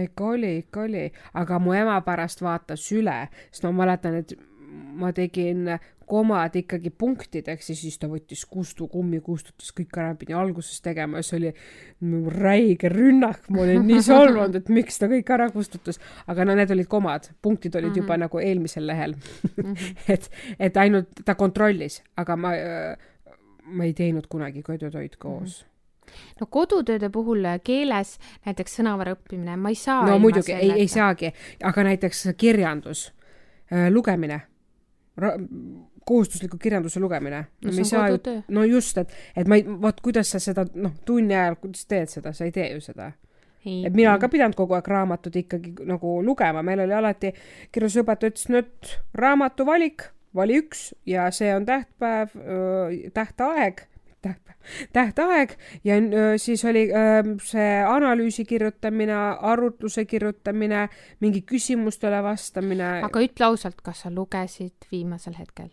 ikka 0.06 0.28
oli, 0.36 0.58
ikka 0.58 0.86
oli, 0.88 1.08
aga 1.34 1.60
mu 1.60 1.74
ema 1.76 1.98
pärast 2.06 2.44
vaatas 2.44 2.86
üle, 2.96 3.18
sest 3.52 3.68
ma 3.68 3.74
mäletan, 3.84 4.22
et 4.22 4.36
ma 4.72 5.12
tegin 5.16 5.68
komad 6.12 6.56
ikkagi 6.60 6.92
punktideks 6.92 7.72
ja 7.72 7.76
siis 7.78 7.96
ta 8.02 8.10
võttis 8.12 8.44
kustukummi, 8.50 9.22
kustutas 9.24 9.72
kõik 9.76 9.96
ära, 9.96 10.16
pidi 10.20 10.36
alguses 10.36 10.84
tegema 10.84 11.22
ja 11.22 11.28
see 11.28 11.40
oli 11.40 11.54
räige 12.36 12.92
rünnak, 12.92 13.48
ma 13.54 13.64
olin 13.64 13.88
nii 13.88 14.04
solvunud, 14.04 14.60
et 14.60 14.72
miks 14.74 15.00
ta 15.00 15.08
kõik 15.12 15.32
ära 15.32 15.48
kustutas. 15.54 16.02
aga 16.28 16.46
no 16.48 16.56
need 16.58 16.76
olid 16.76 16.90
komad, 16.92 17.32
punktid 17.42 17.76
olid 17.76 17.90
mm 17.90 17.94
-hmm. 17.94 18.04
juba 18.04 18.14
mhm. 18.14 18.22
nagu 18.28 18.40
eelmisel 18.40 18.88
lehel. 18.88 19.16
-hmm. 19.16 19.96
et, 20.14 20.30
et 20.60 20.78
ainult 20.78 21.24
ta 21.26 21.36
kontrollis, 21.36 22.02
aga 22.18 22.36
ma, 22.36 22.52
ma 23.64 23.84
ei 23.84 23.94
teinud 23.94 24.28
kunagi 24.28 24.64
kodutöid 24.64 25.16
koos 25.18 25.62
mm. 25.62 25.66
-hmm 25.66 25.72
no 26.40 26.48
kodutööde 26.50 27.10
puhul 27.10 27.46
keeles 27.64 28.18
näiteks 28.46 28.80
sõnavara 28.80 29.16
õppimine, 29.16 29.56
ma 29.56 29.70
ei 29.70 29.76
saa. 29.76 30.06
no 30.06 30.20
muidugi, 30.20 30.52
ei, 30.54 30.72
ei 30.72 30.88
saagi, 30.88 31.32
aga 31.64 31.84
näiteks 31.84 32.28
kirjandus, 32.38 33.14
äh, 33.72 33.88
lugemine, 33.90 34.42
kohustusliku 36.12 36.60
kirjanduse 36.62 37.00
lugemine. 37.00 37.46
no 37.66 37.72
on 37.72 37.86
saa 37.86 38.08
ju.... 38.10 38.20
no 38.48 38.64
just, 38.68 38.98
et, 39.02 39.12
et 39.36 39.48
ma 39.48 39.60
ei, 39.60 39.66
vot 39.66 40.02
kuidas 40.04 40.32
sa 40.36 40.42
seda, 40.44 40.66
noh, 40.76 40.96
tunni 41.08 41.36
ajal, 41.38 41.60
kuidas 41.64 41.86
teed 41.90 42.12
seda, 42.12 42.34
sa 42.36 42.48
ei 42.48 42.56
tee 42.56 42.72
ju 42.74 42.82
seda. 42.84 43.12
et 43.62 43.94
mina 43.94 44.16
ka 44.20 44.30
pidanud 44.32 44.58
kogu 44.58 44.74
aeg 44.78 44.88
raamatut 44.90 45.36
ikkagi 45.44 45.76
nagu 45.90 46.18
lugema, 46.26 46.64
meil 46.66 46.82
oli 46.88 46.98
alati, 46.98 47.34
kirjandusõpetaja 47.72 48.34
ütles, 48.34 48.50
no 48.50 48.64
et 48.64 48.96
raamatu 49.18 49.68
valik, 49.68 50.10
vali 50.36 50.58
üks 50.64 50.90
ja 51.06 51.30
see 51.36 51.54
on 51.56 51.68
tähtpäev, 51.70 52.36
tähtaeg 53.14 53.86
tähtpäev, 54.22 54.58
tähtaeg 54.94 55.54
ja 55.84 55.98
siis 56.38 56.66
oli 56.66 56.88
see 57.44 57.70
analüüsi 57.88 58.46
kirjutamine, 58.46 59.18
arutluse 59.54 60.06
kirjutamine, 60.06 60.88
mingi 61.20 61.42
küsimustele 61.42 62.24
vastamine. 62.24 63.00
aga 63.06 63.26
ütle 63.28 63.50
ausalt, 63.50 63.82
kas 63.82 64.06
sa 64.06 64.14
lugesid 64.14 64.90
viimasel 64.92 65.38
hetkel? 65.40 65.70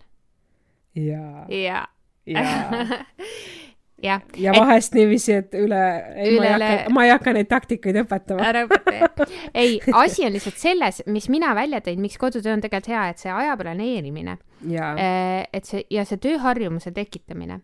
Jaa. 0.94 1.46
jaa. 1.48 1.86
jaa 2.26 2.82
jah. 4.02 4.22
ja 4.36 4.52
vahest 4.56 4.92
et, 4.92 4.98
niiviisi, 4.98 5.32
et 5.42 5.54
üle, 5.58 5.80
ei 6.16 6.36
üle, 6.36 6.50
ma 6.50 6.58
ei 6.58 6.68
hakka, 6.72 6.92
ma 6.94 7.06
ei 7.06 7.12
hakka 7.12 7.34
neid 7.36 7.48
taktikaid 7.50 8.00
õpetama. 8.04 8.44
ära 8.48 8.64
õpeta, 8.68 9.26
ei, 9.62 9.78
asi 9.92 10.26
on 10.26 10.36
lihtsalt 10.36 10.60
selles, 10.60 11.00
mis 11.10 11.28
mina 11.32 11.54
välja 11.58 11.80
tõin, 11.84 12.02
miks 12.04 12.18
kodutöö 12.20 12.54
on 12.56 12.62
tegelikult 12.64 12.92
hea, 12.94 13.08
et 13.12 13.24
see 13.24 13.32
aja 13.34 13.56
planeerimine. 13.58 14.38
Äh, 14.68 15.48
et 15.54 15.68
see 15.68 15.84
ja 15.94 16.04
see 16.08 16.20
tööharjumuse 16.22 16.94
tekitamine. 16.94 17.62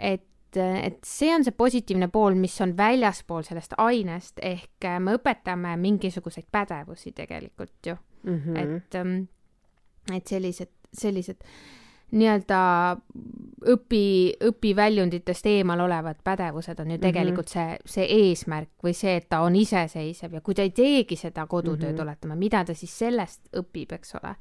et 0.00 0.30
et 0.54 1.00
see 1.02 1.32
on 1.34 1.42
see 1.42 1.50
positiivne 1.58 2.06
pool, 2.14 2.36
mis 2.38 2.54
on 2.62 2.76
väljaspool 2.78 3.42
sellest 3.42 3.72
ainest, 3.82 4.38
ehk 4.38 4.86
äh, 4.86 5.00
me 5.02 5.16
õpetame 5.18 5.72
mingisuguseid 5.82 6.46
pädevusi 6.46 7.10
tegelikult 7.10 7.88
ju 7.88 7.96
mm. 8.22 8.36
-hmm. 8.38 8.60
et, 8.62 8.94
ähm, 8.94 9.16
et 10.14 10.26
sellised, 10.30 10.70
sellised 10.92 11.42
nii-öelda 12.14 12.60
õpi, 13.70 14.04
õpiväljunditest 14.48 15.46
eemal 15.46 15.80
olevad 15.84 16.20
pädevused 16.24 16.80
on 16.80 16.90
ju 16.90 16.98
mhm. 16.98 17.02
tegelikult 17.02 17.54
mm 17.54 17.60
-hmm. 17.60 17.86
see, 17.86 18.06
see 18.06 18.28
eesmärk 18.28 18.70
või 18.84 18.92
see, 18.92 19.16
et 19.16 19.28
ta 19.28 19.40
on 19.40 19.56
iseseisev 19.56 20.32
ja 20.32 20.40
kui 20.40 20.54
ta 20.54 20.62
ei 20.62 20.70
teegi 20.70 21.16
seda 21.16 21.46
kodutööd 21.46 21.92
mm, 21.92 21.98
-hmm. 21.98 22.02
oletame, 22.02 22.36
mida 22.36 22.64
ta 22.64 22.74
siis 22.74 22.98
sellest 22.98 23.48
õpib, 23.56 23.92
eks 23.94 24.14
ole. 24.14 24.36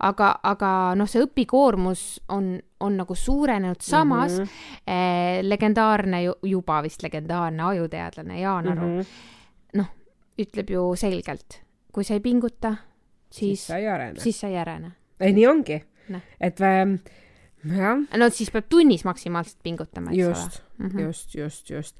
aga, 0.00 0.40
aga 0.42 0.94
noh, 0.96 1.08
see 1.08 1.22
õpikoormus 1.22 2.20
on, 2.28 2.60
on 2.80 2.96
nagu 2.96 3.14
suurenenud, 3.14 3.80
samas 3.80 4.38
mm 4.38 4.44
-hmm. 4.44 4.92
eh, 4.92 5.44
legendaarne, 5.44 6.22
juba 6.42 6.82
vist 6.82 7.02
legendaarne 7.02 7.62
ajuteadlane 7.62 8.40
Jaan 8.40 8.68
Aru 8.68 8.86
mm 8.86 9.00
-hmm. 9.00 9.06
noh, 9.74 9.86
ütleb 10.38 10.70
ju 10.70 10.96
selgelt, 10.96 11.62
kui 11.92 12.04
sa 12.04 12.14
ei 12.14 12.20
pinguta, 12.20 12.76
siis, 13.30 13.48
siis 13.48 13.66
sa 13.66 13.76
ei 13.76 13.88
arene. 13.88 14.20
siis 14.20 14.40
sa 14.40 14.48
ei 14.48 14.58
arene. 14.58 14.92
ei, 15.20 15.32
nii 15.32 15.46
ongi 15.46 15.82
et 16.40 16.60
ähm, 16.60 16.96
jah. 17.64 17.98
no 18.18 18.28
siis 18.32 18.50
peab 18.54 18.68
tunnis 18.72 19.04
maksimaalselt 19.04 19.60
pingutama, 19.62 20.14
eks 20.14 20.22
just, 20.22 20.62
ole 20.78 20.88
mm. 20.88 20.94
-hmm. 20.94 21.00
just, 21.06 21.34
just, 21.34 21.70
just 21.70 21.96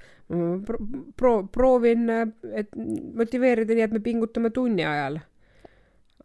pro-, 1.16 1.46
proovin, 1.52 2.08
et 2.52 2.70
motiveerida 3.14 3.74
nii, 3.74 3.84
et 3.88 3.92
me 3.92 4.00
pingutame 4.00 4.50
tunni 4.50 4.84
ajal. 4.84 5.20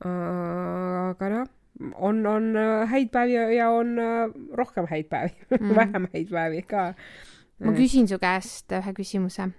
aga 0.06 1.30
noh, 1.30 1.46
on, 1.96 2.26
on 2.26 2.50
häid 2.92 3.10
päevi 3.12 3.56
ja 3.56 3.70
on 3.72 3.96
rohkem 4.54 4.88
häid 4.90 5.08
päevi 5.10 5.32
mm, 5.50 5.58
-hmm. 5.58 5.76
vähem 5.76 6.08
häid 6.14 6.30
päevi 6.30 6.62
ka. 6.62 6.94
ma 7.60 7.72
küsin 7.72 8.08
su 8.08 8.20
käest 8.20 8.72
ühe 8.72 8.94
küsimuse. 8.94 9.52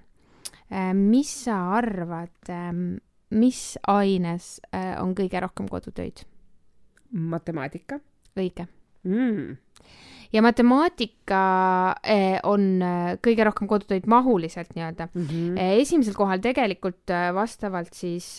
Äh, 0.66 0.94
mis 0.94 1.30
sa 1.44 1.56
arvad, 1.78 2.48
ähm, 2.50 2.98
mis 3.30 3.78
aines 3.86 4.60
äh, 4.74 4.96
on 5.02 5.14
kõige 5.14 5.40
rohkem 5.40 5.68
kodutöid? 5.70 6.26
matemaatika 7.12 8.00
õige 8.40 8.66
mm. 9.06 9.56
ja 10.32 10.44
matemaatika 10.44 11.42
eh, 12.04 12.38
on 12.44 12.70
eh, 12.82 13.10
kõige 13.24 13.48
rohkem 13.48 13.70
kodutöid 13.70 14.08
mahuliselt 14.10 14.74
nii-öelda 14.76 15.08
mm. 15.12 15.26
-hmm. 15.26 15.60
esimesel 15.82 16.16
kohal 16.18 16.42
tegelikult 16.44 17.14
vastavalt 17.34 17.94
siis 17.94 18.36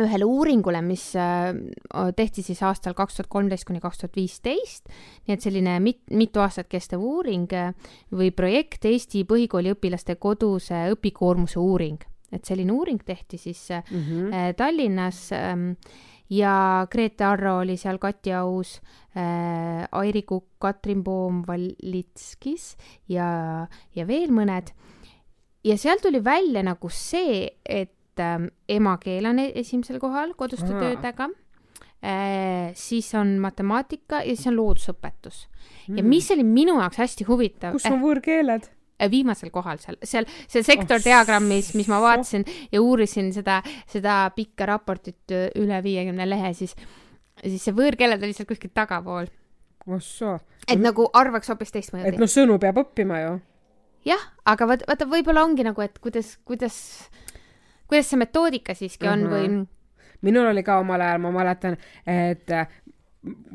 ühele 0.00 0.24
uuringule, 0.24 0.80
mis 0.86 1.02
tehti 2.16 2.42
siis 2.46 2.60
aastal 2.62 2.94
kaks 2.96 3.16
tuhat 3.16 3.28
kolmteist 3.28 3.66
kuni 3.68 3.80
kaks 3.82 3.98
tuhat 3.98 4.14
viisteist, 4.16 4.86
nii 5.26 5.34
et 5.34 5.42
selline 5.42 5.74
mit-, 5.82 6.06
mitu 6.14 6.40
aastat 6.40 6.70
kestev 6.70 7.02
uuring 7.02 7.50
või 8.14 8.30
projekt 8.30 8.86
Eesti 8.88 9.26
põhikooli 9.28 9.74
õpilaste 9.74 10.14
koduse 10.16 10.86
õpikoormuse 10.94 11.58
uuring. 11.58 11.98
et 12.32 12.44
selline 12.46 12.72
uuring 12.72 13.02
tehti 13.02 13.38
siis 13.38 13.68
mm 13.90 14.00
-hmm. 14.00 14.54
Tallinnas 14.56 15.32
äh, 15.32 15.58
ja 16.30 16.86
Grete 16.90 17.24
Arro 17.26 17.58
oli 17.64 17.76
seal 17.80 17.98
Kati 17.98 18.32
Aus 18.38 18.78
äh,, 19.16 19.86
Airi 19.90 20.22
Kukk, 20.22 20.46
Katrin 20.62 21.02
Poom 21.04 21.42
Valitskis 21.46 22.76
ja, 23.10 23.66
ja 23.96 24.06
veel 24.06 24.30
mõned. 24.34 24.72
ja 25.64 25.76
seal 25.76 26.00
tuli 26.02 26.22
välja 26.24 26.62
nagu 26.64 26.90
see, 26.94 27.48
et 27.64 28.22
ähm, 28.22 28.50
emakeel 28.68 29.26
on 29.26 29.42
e-, 29.42 29.52
esimesel 29.60 30.00
kohal 30.02 30.34
koduste 30.38 30.70
Aa. 30.72 30.80
töödega 30.80 31.30
äh,, 32.04 32.70
siis 32.78 33.12
on 33.18 33.38
matemaatika 33.42 34.22
ja 34.22 34.36
siis 34.36 34.52
on 34.52 34.60
loodusõpetus 34.60 35.48
mm.. 35.88 35.98
ja 35.98 36.04
mis 36.06 36.30
oli 36.30 36.46
minu 36.46 36.78
jaoks 36.80 37.02
hästi 37.02 37.26
huvitav, 37.28 37.74
kus 37.78 37.90
on 37.90 38.00
võõrkeeled? 38.04 38.70
Viimasel 39.10 39.50
kohal 39.50 39.78
seal, 39.80 39.96
seal, 40.04 40.26
seal 40.48 40.64
sektor 40.66 40.98
Oh, 41.00 41.04
diagrammis, 41.04 41.72
mis 41.74 41.88
ma 41.88 41.96
soh. 41.96 42.02
vaatasin 42.04 42.44
ja 42.72 42.82
uurisin 42.82 43.32
seda, 43.32 43.62
seda 43.88 44.30
pikka 44.36 44.66
raportit 44.66 45.30
öö, 45.32 45.48
üle 45.62 45.78
viiekümne 45.82 46.26
lehe, 46.28 46.52
siis, 46.54 46.74
siis 47.44 47.62
see 47.64 47.72
võõrkeeled 47.72 48.22
oli 48.22 48.32
seal 48.36 48.46
kuskil 48.50 48.70
tagapool. 48.74 49.26
et 50.68 50.78
nagu 50.78 51.08
arvaks 51.16 51.48
hoopis 51.48 51.72
teistmoodi 51.72 52.08
et. 52.08 52.18
noh, 52.20 52.28
sõnu 52.28 52.58
peab 52.60 52.76
õppima 52.82 53.22
ju. 53.22 53.40
jah, 54.04 54.20
aga 54.44 54.66
vaata, 54.66 54.84
vaata, 54.88 55.06
võib-olla 55.08 55.44
ongi 55.44 55.64
nagu, 55.64 55.80
et 55.82 55.98
kuidas, 55.98 56.36
kuidas, 56.44 56.76
kuidas 57.88 58.06
see 58.12 58.18
metoodika 58.20 58.74
siiski 58.74 59.08
on 59.08 59.24
Mhm. 59.24 59.32
või 59.32 59.66
minul 60.22 60.46
oli 60.50 60.62
ka 60.62 60.78
omal 60.80 61.00
ajal, 61.00 61.18
ma 61.24 61.30
mäletan, 61.32 61.76
et 62.06 62.50
äh, 62.50 62.66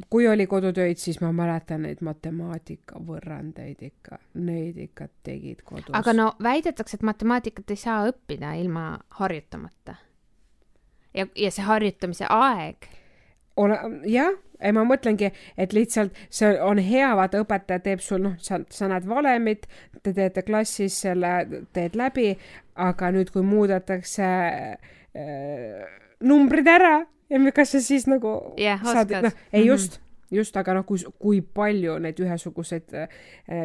kui 0.09 0.27
oli 0.27 0.47
kodutöid, 0.47 0.97
siis 1.01 1.19
ma 1.21 1.31
mäletan 1.33 1.85
neid 1.87 2.01
matemaatika 2.05 2.99
võrrandeid 3.01 3.81
ikka, 3.81 4.19
neid 4.45 4.77
ikka 4.77 5.07
tegid 5.25 5.63
kodus. 5.65 5.93
aga 5.93 6.13
no 6.13 6.31
väidetakse, 6.43 6.99
et 6.99 7.05
matemaatikat 7.07 7.73
ei 7.73 7.81
saa 7.81 8.03
õppida 8.09 8.53
ilma 8.61 8.99
harjutamata. 9.19 9.95
ja, 11.13 11.27
ja 11.35 11.51
see 11.51 11.65
harjutamise 11.65 12.29
aeg, 12.29 12.89
ole, 13.57 13.79
jah, 14.11 14.37
ma 14.73 14.85
mõtlengi, 14.85 15.31
et 15.57 15.73
lihtsalt 15.73 16.13
see 16.29 16.53
on 16.61 16.77
hea, 16.77 17.09
vaata 17.17 17.41
õpetaja 17.41 17.81
teeb 17.87 18.05
sul, 18.05 18.21
noh, 18.27 18.37
sa, 18.37 18.61
sa 18.69 18.91
näed 18.91 19.07
valemit, 19.09 19.65
te 20.03 20.13
teete 20.13 20.45
klassis 20.45 21.01
selle, 21.07 21.65
teed 21.73 21.97
läbi, 21.97 22.35
aga 22.75 23.11
nüüd, 23.15 23.33
kui 23.33 23.41
muudetakse 23.41 24.29
äh, 24.29 25.99
numbrid 26.21 26.69
ära 26.69 26.99
ja 27.29 27.51
kas 27.51 27.71
sa 27.71 27.81
siis 27.81 28.07
nagu 28.07 28.53
Jah, 28.57 28.81
saad, 28.83 29.11
noh, 29.23 29.31
ei 29.53 29.61
Mhm. 29.63 29.67
just, 29.69 29.99
just, 30.31 30.57
aga 30.57 30.73
noh, 30.73 30.83
kui, 30.85 30.97
kui 31.19 31.41
palju 31.41 31.99
neid 31.99 32.17
ühesuguseid 32.19 32.93
äh, 32.93 33.07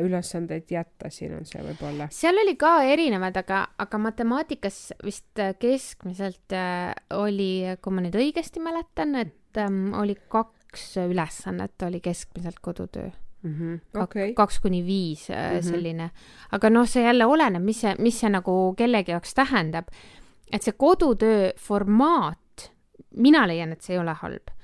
ülesandeid 0.05 0.69
jätta, 0.71 1.11
siin 1.11 1.35
on 1.39 1.45
see 1.45 1.63
võib-olla. 1.63 2.09
seal 2.11 2.37
oli 2.39 2.55
ka 2.57 2.83
erinevad, 2.85 3.37
aga, 3.37 3.67
aga 3.79 3.99
matemaatikas 3.99 4.93
vist 5.05 5.39
äh, 5.39 5.55
keskmiselt 5.59 6.53
äh, 6.53 6.93
oli, 7.17 7.65
kui 7.83 7.93
ma 7.93 8.01
nüüd 8.05 8.15
õigesti 8.15 8.61
mäletan, 8.61 9.15
et 9.17 9.57
ähm, 9.59 9.93
oli 9.95 10.15
kaks 10.29 10.97
ülesannet 11.09 11.83
oli 11.83 12.01
keskmiselt 12.01 12.61
kodutöö. 12.63 13.11
okei, 13.97 14.35
kaks 14.37 14.59
kuni 14.61 14.83
viis 14.87 15.29
mm 15.31 15.57
Mhm. 15.57 15.63
selline, 15.69 16.11
aga 16.53 16.71
noh, 16.71 16.87
see 16.87 17.03
jälle 17.03 17.25
oleneb, 17.27 17.63
mis 17.65 17.81
see, 17.81 17.95
mis 17.99 18.19
see 18.21 18.29
nagu 18.31 18.75
kellegi 18.77 19.13
jaoks 19.15 19.33
tähendab. 19.35 19.89
et 20.53 20.63
see 20.63 20.73
kodutöö 20.77 21.53
formaat, 21.57 22.39
mina 23.17 23.47
leian, 23.49 23.73
et 23.73 23.83
see 23.83 23.97
ei 23.97 24.03
ole 24.03 24.15
halb. 24.23 24.55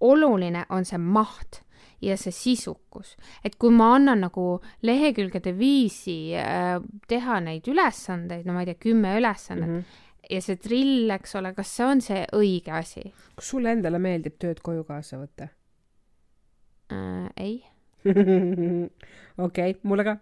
oluline 0.00 0.64
on 0.72 0.84
see 0.88 0.98
maht 0.98 1.60
ja 2.00 2.16
see 2.16 2.32
sisukus, 2.32 3.16
et 3.44 3.58
kui 3.60 3.72
ma 3.76 3.90
annan 3.98 4.22
nagu 4.24 4.44
lehekülgede 4.82 5.52
viisi 5.58 6.32
äh, 6.36 6.78
teha 7.08 7.40
neid 7.44 7.68
ülesandeid, 7.68 8.46
no 8.46 8.54
ma 8.56 8.62
ei 8.64 8.70
tea, 8.70 8.80
kümme 8.80 9.16
ülesannet 9.18 9.68
mm. 9.68 9.82
-hmm. 9.82 10.30
ja 10.30 10.40
see 10.40 10.56
drill, 10.56 11.10
eks 11.10 11.36
ole, 11.36 11.52
kas 11.54 11.76
see 11.76 11.86
on 11.86 12.00
see 12.00 12.24
õige 12.32 12.72
asi 12.72 13.12
kas 13.34 13.50
sulle 13.52 13.72
endale 13.76 13.98
meeldib 13.98 14.38
tööd 14.38 14.62
koju 14.64 14.84
kaasa 14.84 15.20
võtta? 15.20 15.50
äh,? 16.92 17.28
ei 17.36 17.60
okei 19.46 19.70
okay,, 19.70 19.74
mulle 19.82 20.04
ka. 20.04 20.16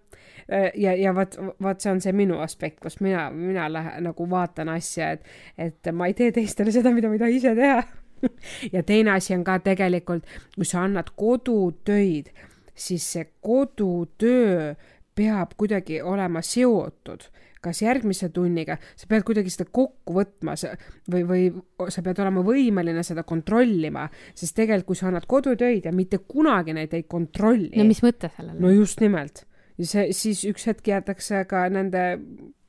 ja, 0.74 0.94
ja 0.96 1.14
vot, 1.14 1.36
vot 1.62 1.80
see 1.80 1.92
on 1.92 2.02
see 2.02 2.14
minu 2.16 2.40
aspekt, 2.44 2.80
kus 2.82 3.00
mina, 3.04 3.28
mina 3.34 3.68
lähen 3.72 4.08
nagu 4.08 4.28
vaatan 4.30 4.72
asja, 4.74 5.12
et, 5.16 5.32
et 5.58 5.90
ma 5.92 6.08
ei 6.08 6.16
tee 6.18 6.32
teistele 6.34 6.74
seda, 6.74 6.92
mida 6.94 7.10
ma 7.10 7.18
ei 7.18 7.24
taha 7.24 7.34
ise 7.36 7.54
teha. 7.58 7.82
ja 8.74 8.82
teine 8.82 9.14
asi 9.14 9.34
on 9.36 9.44
ka 9.46 9.58
tegelikult, 9.62 10.26
kui 10.56 10.66
sa 10.66 10.82
annad 10.86 11.12
kodutöid, 11.16 12.32
siis 12.74 13.06
see 13.12 13.28
kodutöö 13.44 14.74
peab 15.18 15.54
kuidagi 15.58 16.02
olema 16.02 16.42
seotud 16.42 17.26
kas 17.64 17.82
järgmise 17.82 18.28
tunniga, 18.34 18.78
sa 18.96 19.08
pead 19.10 19.24
kuidagi 19.26 19.52
seda 19.52 19.68
kokku 19.72 20.14
võtma 20.18 20.56
sa- 20.58 20.74
või, 21.10 21.24
või 21.28 21.90
sa 21.92 22.02
pead 22.06 22.20
olema 22.24 22.44
võimeline 22.46 23.02
seda 23.06 23.24
kontrollima, 23.28 24.08
sest 24.34 24.56
tegelikult, 24.56 24.92
kui 24.92 25.00
sa 25.00 25.08
annad 25.10 25.26
kodutöid 25.28 25.88
ja 25.88 25.92
mitte 25.92 26.18
kunagi 26.18 26.74
neid 26.76 26.94
ei 26.94 27.04
kontrolli 27.08 27.74
no 27.76 27.88
mis 27.88 28.02
mõte 28.04 28.30
sellel 28.36 28.56
on 28.56 28.62
no 28.62 28.70
just 28.74 29.00
nimelt. 29.04 29.44
ja 29.78 29.86
see, 29.86 30.12
siis 30.12 30.44
üks 30.48 30.68
hetk 30.70 30.86
jäetakse 30.88 31.44
ka 31.50 31.66
nende 31.72 32.04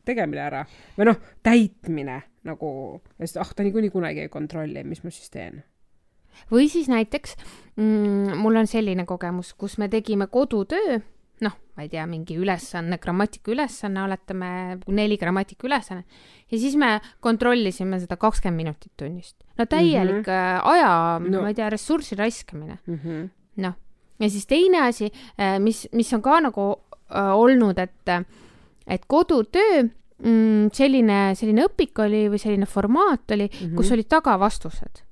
tegemine 0.09 0.41
ära 0.45 0.65
või 0.97 1.09
noh, 1.11 1.19
täitmine 1.45 2.21
nagu, 2.47 2.69
sest 3.19 3.39
ah, 3.41 3.51
ta 3.55 3.65
niikuinii 3.65 3.91
kunagi 3.93 4.25
ei 4.25 4.31
kontrolli, 4.31 4.83
mis 4.87 5.03
ma 5.03 5.13
siis 5.13 5.29
teen. 5.33 5.61
või 6.51 6.69
siis 6.71 6.89
näiteks 6.91 7.35
mm, 7.75 8.37
mul 8.39 8.61
on 8.61 8.69
selline 8.69 9.05
kogemus, 9.09 9.53
kus 9.53 9.77
me 9.81 9.89
tegime 9.91 10.29
kodutöö, 10.31 10.99
noh, 11.41 11.55
ma 11.75 11.85
ei 11.85 11.89
tea, 11.91 12.03
mingi 12.09 12.35
ülesanne, 12.39 12.97
grammatika 13.01 13.53
ülesanne, 13.53 14.03
oletame 14.03 14.49
neli 14.87 15.17
grammatika 15.17 15.67
ülesanne 15.67 16.03
ja 16.51 16.57
siis 16.59 16.75
me 16.79 16.97
kontrollisime 17.23 17.99
seda 18.01 18.17
kakskümmend 18.19 18.57
minutit 18.63 18.91
tunnist. 18.99 19.37
no 19.57 19.65
täielik 19.65 20.27
mm 20.27 20.33
-hmm. 20.33 20.61
aja 20.63 21.19
No. 21.19 21.41
ma 21.41 21.47
ei 21.47 21.53
tea, 21.53 21.69
ressursi 21.69 22.15
raiskamine, 22.15 22.79
Mm 22.87 22.99
-hmm. 23.03 23.29
noh. 23.55 23.73
ja 24.19 24.29
siis 24.29 24.47
teine 24.47 24.81
asi, 24.81 25.11
mis, 25.59 25.87
mis 25.93 26.13
on 26.13 26.21
ka 26.21 26.39
nagu 26.39 26.75
äh, 27.15 27.33
olnud, 27.35 27.77
et, 27.77 28.09
et 28.87 29.05
kodutöö 29.07 29.83
mm, 30.23 30.69
selline, 30.73 31.35
selline 31.35 31.65
õpik 31.65 31.99
oli 32.03 32.27
või 32.29 32.37
selline 32.37 32.65
formaat 32.65 33.31
oli 33.31 33.47
mm. 33.47 33.67
-hmm. 33.67 33.75
kus 33.75 33.91
olid 33.91 34.07
tagavastused. 34.07 35.03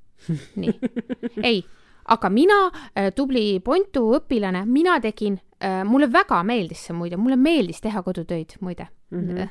nii, 0.55 0.79
ei, 1.49 1.63
aga 2.05 2.29
mina, 2.29 2.71
tubli 3.15 3.59
Pontu 3.59 4.13
õpilane, 4.17 4.65
mina 4.65 4.99
tegin, 4.99 5.39
mulle 5.89 6.07
väga 6.13 6.43
meeldis 6.45 6.83
see 6.87 6.93
muide, 6.93 7.17
mulle 7.17 7.37
meeldis 7.41 7.81
teha 7.81 8.03
kodutöid 8.05 8.57
muide 8.61 8.87
mm. 9.11 9.29
-hmm. 9.29 9.47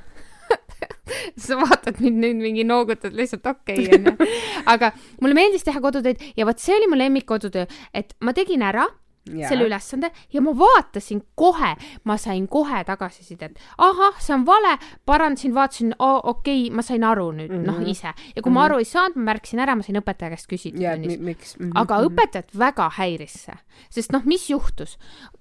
sa 1.47 1.59
vaatad 1.61 2.01
mind 2.01 2.23
nüüd 2.23 2.43
mingi 2.43 2.65
noogutad 2.65 3.15
lihtsalt 3.15 3.47
okei 3.47 3.87
okay, 3.87 3.99
onju, 3.99 4.29
aga 4.75 4.93
mulle 5.21 5.35
meeldis 5.35 5.67
teha 5.67 5.81
kodutöid 5.81 6.23
ja 6.37 6.47
vot 6.47 6.63
see 6.63 6.77
oli 6.77 6.87
mu 6.91 6.99
lemmik 6.99 7.27
kodutöö, 7.27 7.67
et 7.95 8.15
ma 8.21 8.33
tegin 8.33 8.63
ära 8.63 8.87
ja. 9.33 9.49
selle 9.49 9.67
ülesande 9.69 10.11
ja 10.33 10.41
ma 10.41 10.53
vaatasin 10.59 11.23
kohe, 11.35 11.75
ma 12.05 12.17
sain 12.17 12.49
kohe 12.49 12.85
tagasisidet. 12.85 13.59
ahah, 13.79 14.21
see 14.21 14.35
on 14.35 14.47
vale, 14.47 14.77
parandasin, 15.07 15.55
vaatasin, 15.55 15.95
okei 15.99 16.67
okay,, 16.67 16.77
ma 16.77 16.83
sain 16.83 17.05
aru 17.05 17.31
nüüd 17.33 17.51
mm 17.51 17.57
-hmm. 17.63 17.67
noh 17.67 17.81
Mhm. 17.81 17.91
ise 17.91 18.07
ja 18.07 18.43
kui 18.43 18.51
mm 18.51 18.55
-hmm. 18.55 18.55
ma 18.55 18.65
aru 18.65 18.79
ei 18.79 18.85
saanud, 18.85 19.17
ma 19.17 19.23
märkisin 19.23 19.61
ära, 19.61 19.77
ma 19.77 19.83
sain 19.83 20.01
õpetaja 20.01 20.31
käest 20.35 20.49
küsida 20.53 20.95
tunnis 20.95 21.19
mi-. 21.19 21.25
miks 21.25 21.57
mm. 21.59 21.67
-hmm. 21.67 21.81
aga 21.81 22.01
õpetajat 22.09 22.59
väga 22.59 22.91
häiris 22.99 23.37
see, 23.45 23.59
sest 23.91 24.13
noh, 24.13 24.25
mis 24.25 24.51
juhtus, 24.51 24.99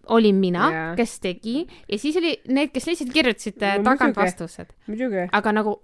olin 0.08 0.36
mina 0.36 0.71
Jaa., 0.71 0.95
kes 0.95 1.19
tegi 1.19 1.67
ja 1.89 1.98
siis 1.98 2.17
oli 2.17 2.38
need, 2.48 2.71
kes 2.71 2.88
lihtsalt 2.88 3.13
kirjutasid 3.13 3.56
No 3.56 3.84
tagant 3.84 4.15
muidugi. 4.15 4.21
vastused, 4.21 4.67
aga 5.32 5.52
nagu 5.52 5.80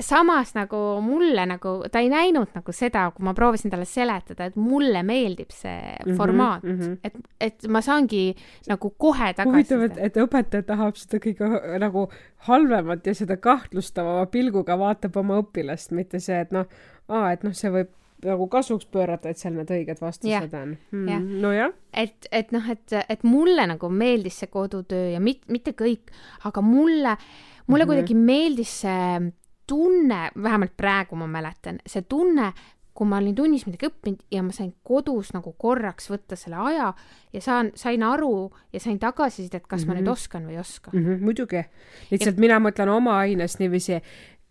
samas 0.00 0.54
nagu 0.54 0.78
mulle 1.02 1.44
nagu, 1.46 1.72
ta 1.92 2.02
ei 2.02 2.08
näinud 2.10 2.54
nagu 2.54 2.72
seda, 2.74 3.08
kui 3.14 3.26
ma 3.26 3.34
proovisin 3.34 3.72
talle 3.72 3.86
seletada, 3.88 4.48
et 4.48 4.56
mulle 4.58 5.02
meeldib 5.06 5.50
see 5.54 5.74
mm 5.74 6.04
-hmm, 6.04 6.16
formaat 6.16 6.62
mm. 6.62 6.78
-hmm. 6.78 6.96
et, 7.04 7.14
et 7.40 7.68
ma 7.68 7.80
saangi 7.80 8.36
nagu 8.68 8.90
kohe 8.90 9.32
huvitav, 9.44 9.82
et, 9.82 9.94
tagasi. 9.94 10.06
et 10.06 10.16
õpetaja 10.16 10.62
tahab 10.62 10.96
seda 10.96 11.18
kõige 11.26 11.78
nagu 11.78 12.08
halvemat 12.48 13.06
ja 13.06 13.14
seda 13.14 13.36
kahtlustavama 13.36 14.26
pilguga 14.26 14.78
vaatab 14.78 15.16
oma 15.16 15.38
õpilast, 15.42 15.92
mitte 15.92 16.20
see, 16.20 16.40
et 16.40 16.52
noh, 16.52 16.66
aa, 17.08 17.32
et 17.32 17.42
noh, 17.42 17.52
see 17.52 17.70
võib 17.70 17.94
nagu 18.24 18.48
kasuks 18.48 18.86
pöörata, 18.86 19.30
et 19.30 19.38
seal 19.38 19.54
need 19.54 19.70
õiged 19.70 20.00
vastused 20.00 20.30
Jah, 20.30 20.62
on 20.62 20.76
mm,. 20.90 21.26
nojah, 21.42 21.74
et, 21.92 22.26
et 22.32 22.52
noh, 22.52 22.70
et, 22.70 22.94
et 23.08 23.22
mulle 23.22 23.66
nagu 23.66 23.88
meeldis 23.88 24.38
see 24.42 24.50
kodutöö 24.50 25.12
ja 25.14 25.20
mit, 25.20 25.44
mitte 25.48 25.74
kõik, 25.78 26.10
aga 26.44 26.60
mulle, 26.60 27.16
mulle 27.16 27.16
mm 27.16 27.74
-hmm. 27.74 27.86
kuidagi 27.86 28.14
meeldis 28.14 28.80
see 28.80 29.32
tunne, 29.68 30.30
vähemalt 30.42 30.72
praegu 30.76 31.16
ma 31.20 31.26
mäletan, 31.30 31.78
see 31.86 32.02
tunne, 32.08 32.52
kui 32.98 33.06
ma 33.06 33.20
olin 33.20 33.34
tunnis 33.38 33.62
midagi 33.68 33.86
õppinud 33.86 34.24
ja 34.34 34.40
ma 34.42 34.50
sain 34.52 34.72
kodus 34.82 35.28
nagu 35.34 35.52
korraks 35.58 36.08
võtta 36.10 36.34
selle 36.36 36.56
aja 36.72 36.88
ja 37.32 37.40
saan, 37.44 37.68
sain 37.78 38.02
aru 38.02 38.50
ja 38.74 38.80
sain 38.82 38.98
tagasisidet, 38.98 39.66
kas 39.66 39.84
mm 39.84 39.84
-hmm. 39.84 39.88
ma 39.88 39.94
Mhm. 39.94 40.02
nüüd 40.04 40.12
oskan 40.12 40.46
või 40.48 40.50
ei 40.56 40.58
oska. 40.58 40.90
mm 40.94 41.04
-hmm, 41.04 41.20
muidugi. 41.24 41.62
lihtsalt 42.10 42.36
ja... 42.36 42.40
mina 42.40 42.58
mõtlen 42.58 42.88
oma 42.88 43.18
ainest 43.18 43.58
niiviisi, 43.58 44.00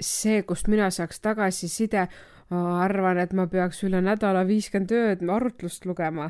see, 0.01 0.43
kust 0.43 0.67
mina 0.67 0.89
saaks 0.89 1.19
tagasiside, 1.19 2.07
arvan, 2.83 3.17
et 3.17 3.33
ma 3.33 3.47
peaks 3.47 3.83
üle 3.83 4.01
nädala 4.01 4.47
viiskümmend 4.47 4.91
ööd 4.91 5.29
arutlust 5.29 5.85
lugema. 5.85 6.29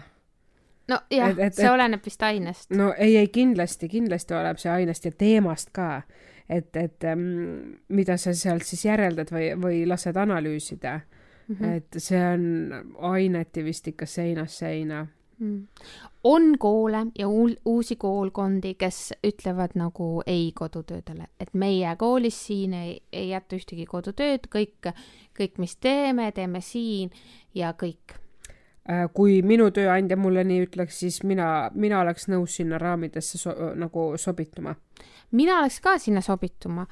nojah 0.88 1.30
Et-, 1.30 1.39
et- 1.39 1.54
see 1.54 1.69
oleneb 1.69 2.02
vist 2.06 2.23
ainest. 2.23 2.69
no 2.71 2.93
ei, 2.97 3.17
ei 3.17 3.28
kindlasti, 3.28 3.88
kindlasti 3.89 4.34
oleneb 4.34 4.58
see 4.58 4.71
ainest 4.71 5.06
ja 5.06 5.12
teemast 5.12 5.69
ka. 5.71 6.02
et, 6.49 6.75
et 6.75 7.03
ähm, 7.03 7.77
mida 7.89 8.17
sa 8.17 8.33
sealt 8.33 8.65
siis 8.67 8.86
järeldad 8.86 9.31
või, 9.33 9.51
või 9.60 9.83
lased 9.88 10.15
analüüsida 10.17 10.99
mm. 10.99 11.55
-hmm. 11.55 11.75
et 11.77 11.99
see 12.01 12.23
on 12.23 12.97
aineti 13.13 13.63
vist 13.63 13.88
ikka 13.88 14.05
seinast 14.05 14.63
seina 14.63 15.05
mm. 15.39 15.67
on 16.23 16.57
koole 16.60 17.05
ja 17.19 17.27
uusi 17.65 17.95
koolkondi, 17.95 18.73
kes 18.75 19.13
ütlevad 19.27 19.75
nagu 19.75 20.21
ei 20.25 20.51
kodutöödele, 20.55 21.27
et 21.39 21.53
meie 21.53 21.95
koolis 21.95 22.45
siin 22.47 22.73
ei, 22.73 23.01
ei 23.12 23.29
jäta 23.29 23.55
ühtegi 23.55 23.86
kodutööd, 23.86 24.47
kõik, 24.55 24.93
kõik, 25.38 25.57
mis 25.57 25.75
teeme, 25.77 26.31
teeme 26.31 26.62
siin 26.62 27.12
ja 27.55 27.73
kõik 27.73 28.17
kui 29.13 29.41
minu 29.43 29.67
tööandja 29.76 30.17
mulle 30.19 30.43
nii 30.47 30.65
ütleks, 30.67 31.02
siis 31.02 31.21
mina, 31.28 31.69
mina 31.76 32.00
oleks 32.02 32.30
nõus 32.32 32.58
sinna 32.60 32.80
raamidesse 32.80 33.39
so, 33.39 33.54
nagu 33.76 34.13
sobituma. 34.17 34.76
mina 35.32 35.60
oleks 35.60 35.80
ka 35.84 35.97
sinna 36.00 36.21
sobituma, 36.21 36.88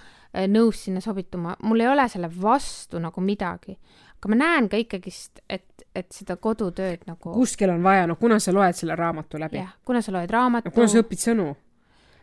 nõus 0.52 0.84
sinna 0.86 1.02
sobituma, 1.02 1.56
mul 1.64 1.86
ei 1.86 1.88
ole 1.88 2.08
selle 2.12 2.30
vastu 2.42 3.00
nagu 3.00 3.22
midagi. 3.22 3.78
aga 4.20 4.30
ma 4.30 4.36
näen 4.36 4.70
ka 4.70 4.78
ikkagist, 4.78 5.40
et, 5.50 5.86
et 5.96 6.12
seda 6.12 6.36
kodutööd 6.36 7.08
nagu. 7.08 7.34
kuskil 7.34 7.70
on 7.70 7.84
vaja, 7.84 8.08
no 8.08 8.16
kuna 8.16 8.40
sa 8.40 8.52
loed 8.52 8.76
selle 8.76 8.96
raamatu 8.96 9.40
läbi? 9.40 9.58
jah, 9.58 9.72
kuna 9.86 10.02
sa 10.02 10.12
loed 10.12 10.30
raamatu 10.30 10.70
no,. 10.70 10.76
kuna 10.76 10.88
sa 10.88 11.00
õpid 11.00 11.24
sõnu? 11.24 11.54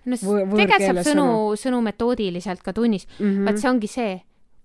no 0.04 0.18
tegelikult 0.18 0.84
saab 0.84 1.00
sõnu, 1.06 1.26
sõnu 1.56 1.80
metoodiliselt 1.80 2.62
ka 2.62 2.72
tunnis 2.72 3.06
mm. 3.06 3.24
-hmm. 3.24 3.48
vaat 3.48 3.58
see 3.58 3.70
ongi 3.70 3.88
see 3.88 4.20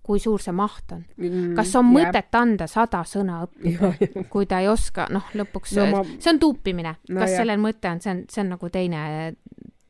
kui 0.08 0.22
suur 0.24 0.41
see 0.41 0.56
maht 0.56 0.93
on. 0.96 1.04
Mm, 1.20 1.54
kas 1.58 1.74
on 1.80 1.89
mõtet 1.91 2.30
yeah. 2.30 2.39
anda 2.39 2.67
sada 2.72 3.04
sõna 3.08 3.41
õppida, 3.46 3.91
kui 4.34 4.48
ta 4.50 4.62
ei 4.63 4.70
oska, 4.72 5.08
noh, 5.13 5.28
lõpuks 5.38 5.76
no, 5.80 5.88
ma... 5.91 6.04
see 6.15 6.32
on 6.34 6.41
tuupimine 6.43 6.93
no,. 6.96 7.20
kas 7.20 7.34
jah. 7.34 7.41
sellel 7.41 7.62
mõte 7.62 7.91
on, 7.91 8.02
see 8.04 8.13
on, 8.13 8.24
see 8.32 8.43
on 8.43 8.54
nagu 8.56 8.72
teine, 8.74 9.02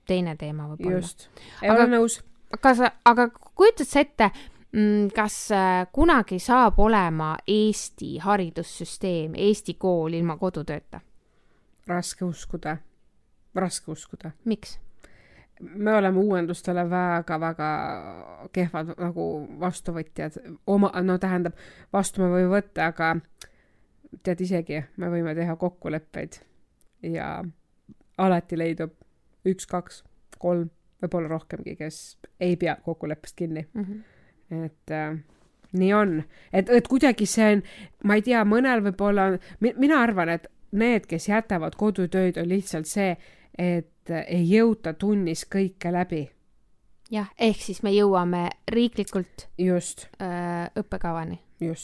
teine 0.10 0.36
teema 0.40 0.70
võib-olla. 0.72 1.02
just, 1.02 1.28
ei 1.62 1.74
ole 1.74 1.90
nõus. 1.92 2.22
kas, 2.64 2.82
aga 2.82 3.30
kujutad 3.36 3.90
sa 3.90 4.02
ette, 4.06 4.32
mm, 4.74 5.12
kas 5.16 5.38
äh, 5.56 5.84
kunagi 5.94 6.42
saab 6.44 6.82
olema 6.82 7.36
Eesti 7.46 8.16
haridussüsteem, 8.26 9.38
Eesti 9.48 9.78
kool 9.78 10.18
ilma 10.18 10.40
kodutööta? 10.42 11.04
raske 11.88 12.26
uskuda, 12.26 12.80
raske 13.56 13.94
uskuda. 13.94 14.34
miks? 14.50 14.80
Me 15.60 15.94
oleme 15.96 16.20
uuendustele 16.20 16.84
väga-väga 16.90 17.70
kehvad 18.54 18.94
nagu 18.98 19.28
vastuvõtjad, 19.60 20.38
oma, 20.68 20.92
no 21.04 21.18
tähendab, 21.22 21.58
vastu 21.94 22.22
me 22.22 22.30
võime 22.34 22.52
võtta, 22.52 22.92
aga 22.92 23.16
tead 24.24 24.42
isegi, 24.46 24.82
me 24.98 25.10
võime 25.12 25.36
teha 25.36 25.56
kokkuleppeid 25.60 26.40
ja 27.12 27.32
alati 28.18 28.58
leidub 28.58 28.94
üks, 29.48 29.68
kaks, 29.70 30.04
kolm, 30.42 30.70
võib-olla 31.02 31.32
rohkemgi, 31.32 31.76
kes 31.80 32.18
ei 32.40 32.58
pea 32.58 32.78
kokkuleppest 32.84 33.36
kinni 33.38 33.68
mm. 33.74 33.84
-hmm. 33.84 34.66
et 34.66 34.92
äh, 34.92 35.18
nii 35.78 35.94
on, 35.94 36.22
et, 36.54 36.70
et 36.70 36.88
kuidagi 36.88 37.26
see 37.26 37.52
on, 37.56 37.64
ma 38.04 38.18
ei 38.18 38.26
tea, 38.26 38.44
mõnel 38.46 38.84
võib-olla, 38.86 39.30
mina 39.60 40.02
arvan, 40.02 40.30
et 40.30 40.48
need, 40.72 41.06
kes 41.08 41.30
jätavad 41.30 41.76
kodutöid, 41.78 42.38
on 42.38 42.50
lihtsalt 42.50 42.90
see, 42.90 43.16
et 43.58 43.92
ei 44.10 44.44
jõuta 44.50 44.94
tunnis 44.94 45.46
kõike 45.46 45.92
läbi. 45.92 46.30
jah, 47.12 47.28
ehk 47.40 47.62
siis 47.62 47.84
me 47.84 47.92
jõuame 47.92 48.50
riiklikult 48.68 49.48
just 49.58 50.08
öö, 50.22 50.68
õppekavani, 50.84 51.40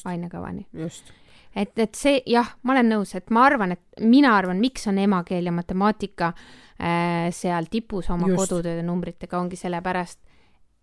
ainekavani. 0.05 0.67
just 0.73 1.13
et, 1.55 1.73
et 1.79 1.97
see 1.97 2.21
jah, 2.29 2.53
ma 2.63 2.75
olen 2.75 2.91
nõus, 2.95 3.13
et 3.17 3.31
ma 3.33 3.45
arvan, 3.47 3.75
et 3.75 4.03
mina 4.03 4.33
arvan, 4.37 4.59
miks 4.61 4.87
on 4.89 4.99
emakeel 5.01 5.49
ja 5.49 5.55
matemaatika 5.55 6.33
äh, 6.33 7.29
seal 7.35 7.69
tipus 7.71 8.09
oma 8.13 8.29
Just. 8.31 8.43
kodutööde 8.43 8.85
numbritega, 8.85 9.39
ongi 9.39 9.59
sellepärast, 9.59 10.19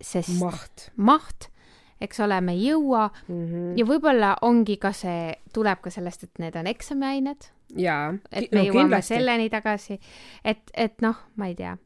sest 0.01 0.37
maht, 0.41 0.89
maht, 0.97 1.51
eks 2.01 2.23
ole, 2.25 2.41
me 2.45 2.57
ei 2.57 2.71
jõua 2.71 3.09
mm 3.11 3.47
-hmm. 3.47 3.73
ja 3.79 3.87
võib-olla 3.87 4.37
ongi 4.47 4.79
ka 4.81 4.93
see, 4.97 5.35
tuleb 5.53 5.83
ka 5.83 5.91
sellest, 5.91 6.25
et 6.25 6.39
need 6.39 6.57
on 6.57 6.67
eksamiained 6.67 7.51
jaa. 7.77 8.13
et 8.33 8.53
me 8.53 8.61
no, 8.61 8.67
jõuame 8.67 8.87
kindlasti. 8.87 9.15
selleni 9.15 9.51
tagasi, 9.53 9.99
et, 10.45 10.63
et 10.75 11.03
noh, 11.05 11.19
ma 11.37 11.51
ei 11.51 11.57
tea. 11.59 11.77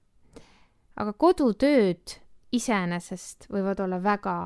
aga 0.97 1.13
kodutööd 1.13 2.19
iseenesest 2.55 3.49
võivad 3.53 3.81
olla 3.85 4.01
väga 4.03 4.37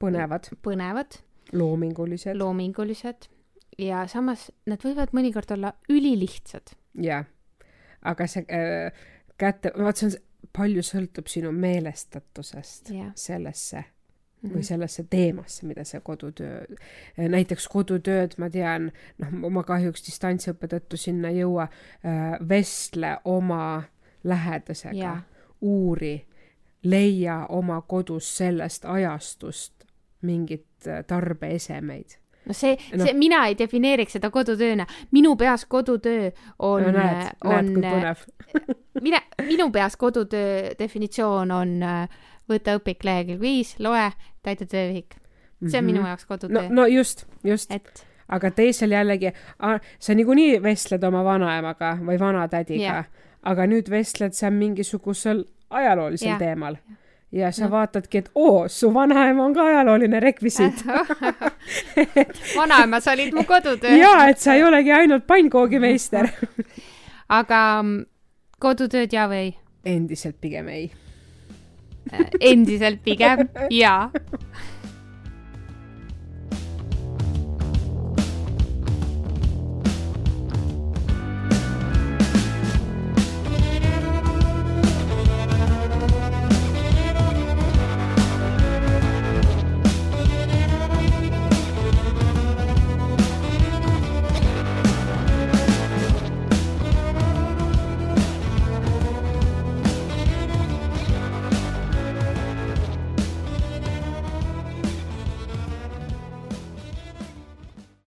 põnevad, 0.00 0.50
põnevad, 0.62 1.18
loomingulised, 1.52 2.36
loomingulised 2.38 3.28
ja 3.82 4.06
samas 4.10 4.50
nad 4.66 4.82
võivad 4.84 5.12
mõnikord 5.16 5.56
olla 5.56 5.74
ülilihtsad. 5.92 6.76
jah, 7.02 7.26
aga 8.02 8.30
see 8.30 8.46
äh, 8.48 9.04
kätte, 9.38 9.74
vaat 9.76 10.00
see 10.00 10.10
on, 10.10 10.16
palju 10.56 10.82
sõltub 10.86 11.26
sinu 11.28 11.50
meelestatusest 11.52 12.90
yeah. 12.94 13.10
sellesse 13.18 13.82
või 14.48 14.60
mhm. 14.60 14.68
sellesse 14.68 15.04
teemasse, 15.10 15.66
mida 15.66 15.84
see 15.84 16.00
kodutöö, 16.04 16.64
näiteks 17.16 17.68
kodutööd 17.72 18.36
ma 18.38 18.50
tean, 18.50 18.90
noh, 19.22 19.50
ma 19.50 19.62
kahjuks 19.66 20.06
distantsõppe 20.06 20.70
tõttu 20.72 21.00
sinna 21.00 21.32
ei 21.34 21.42
jõua, 21.42 21.68
äh, 22.04 22.36
vestle 22.48 23.16
oma 23.24 23.82
lähedasega, 24.26 25.16
uuri, 25.60 26.16
leia 26.84 27.46
oma 27.48 27.80
kodus 27.88 28.28
sellest 28.36 28.84
ajastust 28.84 29.86
mingit 30.26 30.86
äh, 30.86 31.04
tarbeesemeid 31.06 32.18
no 32.46 32.54
see 32.54 32.76
no., 32.94 33.04
see, 33.04 33.14
mina 33.18 33.42
ei 33.50 33.56
defineeriks 33.58 34.16
seda 34.16 34.30
kodutööna. 34.34 34.86
minu 35.14 35.34
peas 35.36 35.66
kodutöö 35.66 36.30
on 36.58 36.86
no,, 36.86 36.94
näed, 36.94 37.34
on, 37.44 37.72
näed, 37.82 38.24
mina, 39.06 39.20
minu 39.46 39.70
peas 39.74 39.96
kodutöö 39.96 40.72
definitsioon 40.78 41.50
on 41.50 41.76
äh, 41.82 42.08
võta 42.50 42.76
õpik 42.78 43.04
lehekülg 43.04 43.40
viis, 43.40 43.76
loe, 43.78 44.10
täida 44.42 44.66
töövihik. 44.66 45.16
see 45.66 45.78
on 45.78 45.84
mm 45.84 45.88
-hmm. 45.88 45.92
minu 45.92 46.06
jaoks 46.06 46.26
kodutöö. 46.26 46.68
no, 46.68 46.86
just, 46.86 47.26
just 47.44 47.72
et 47.72 48.06
aga 48.28 48.50
teisel 48.50 48.90
jällegi, 48.90 49.32
sa 49.98 50.14
niikuinii 50.14 50.62
vestled 50.62 51.04
oma 51.04 51.24
vanaemaga 51.24 51.96
või 52.02 52.18
vanatädiga 52.20 52.82
yeah., 52.82 53.04
aga 53.42 53.66
nüüd 53.66 53.90
vestled 53.90 54.34
sa 54.34 54.50
mingisugusel 54.50 55.44
ajaloolisel 55.70 56.28
yeah. 56.28 56.38
teemal 56.38 56.76
ja 57.32 57.52
sa 57.52 57.66
no. 57.66 57.70
vaatadki, 57.70 58.18
et 58.18 58.30
oo, 58.34 58.68
su 58.68 58.90
vanaema 58.94 59.44
on 59.44 59.54
ka 59.54 59.64
ajalooline 59.70 60.20
rekvisiit 60.20 60.84
vanaema, 62.60 63.00
sa 63.00 63.12
olid 63.12 63.34
mu 63.34 63.44
kodutöö. 63.44 63.96
jaa, 64.04 64.28
et 64.28 64.42
sa 64.42 64.54
ei 64.54 64.64
olegi 64.64 64.92
ainult 64.92 65.26
pannkoogimeister 65.26 66.28
aga 67.40 67.62
mm, 67.82 68.04
kodutööd 68.62 69.12
ja 69.12 69.26
või 69.30 69.42
ei? 69.48 69.56
endiselt 69.96 70.40
pigem 70.40 70.68
ei 70.68 70.88
endiselt 72.40 73.02
pigem. 73.04 73.48
Jaa 73.70 74.10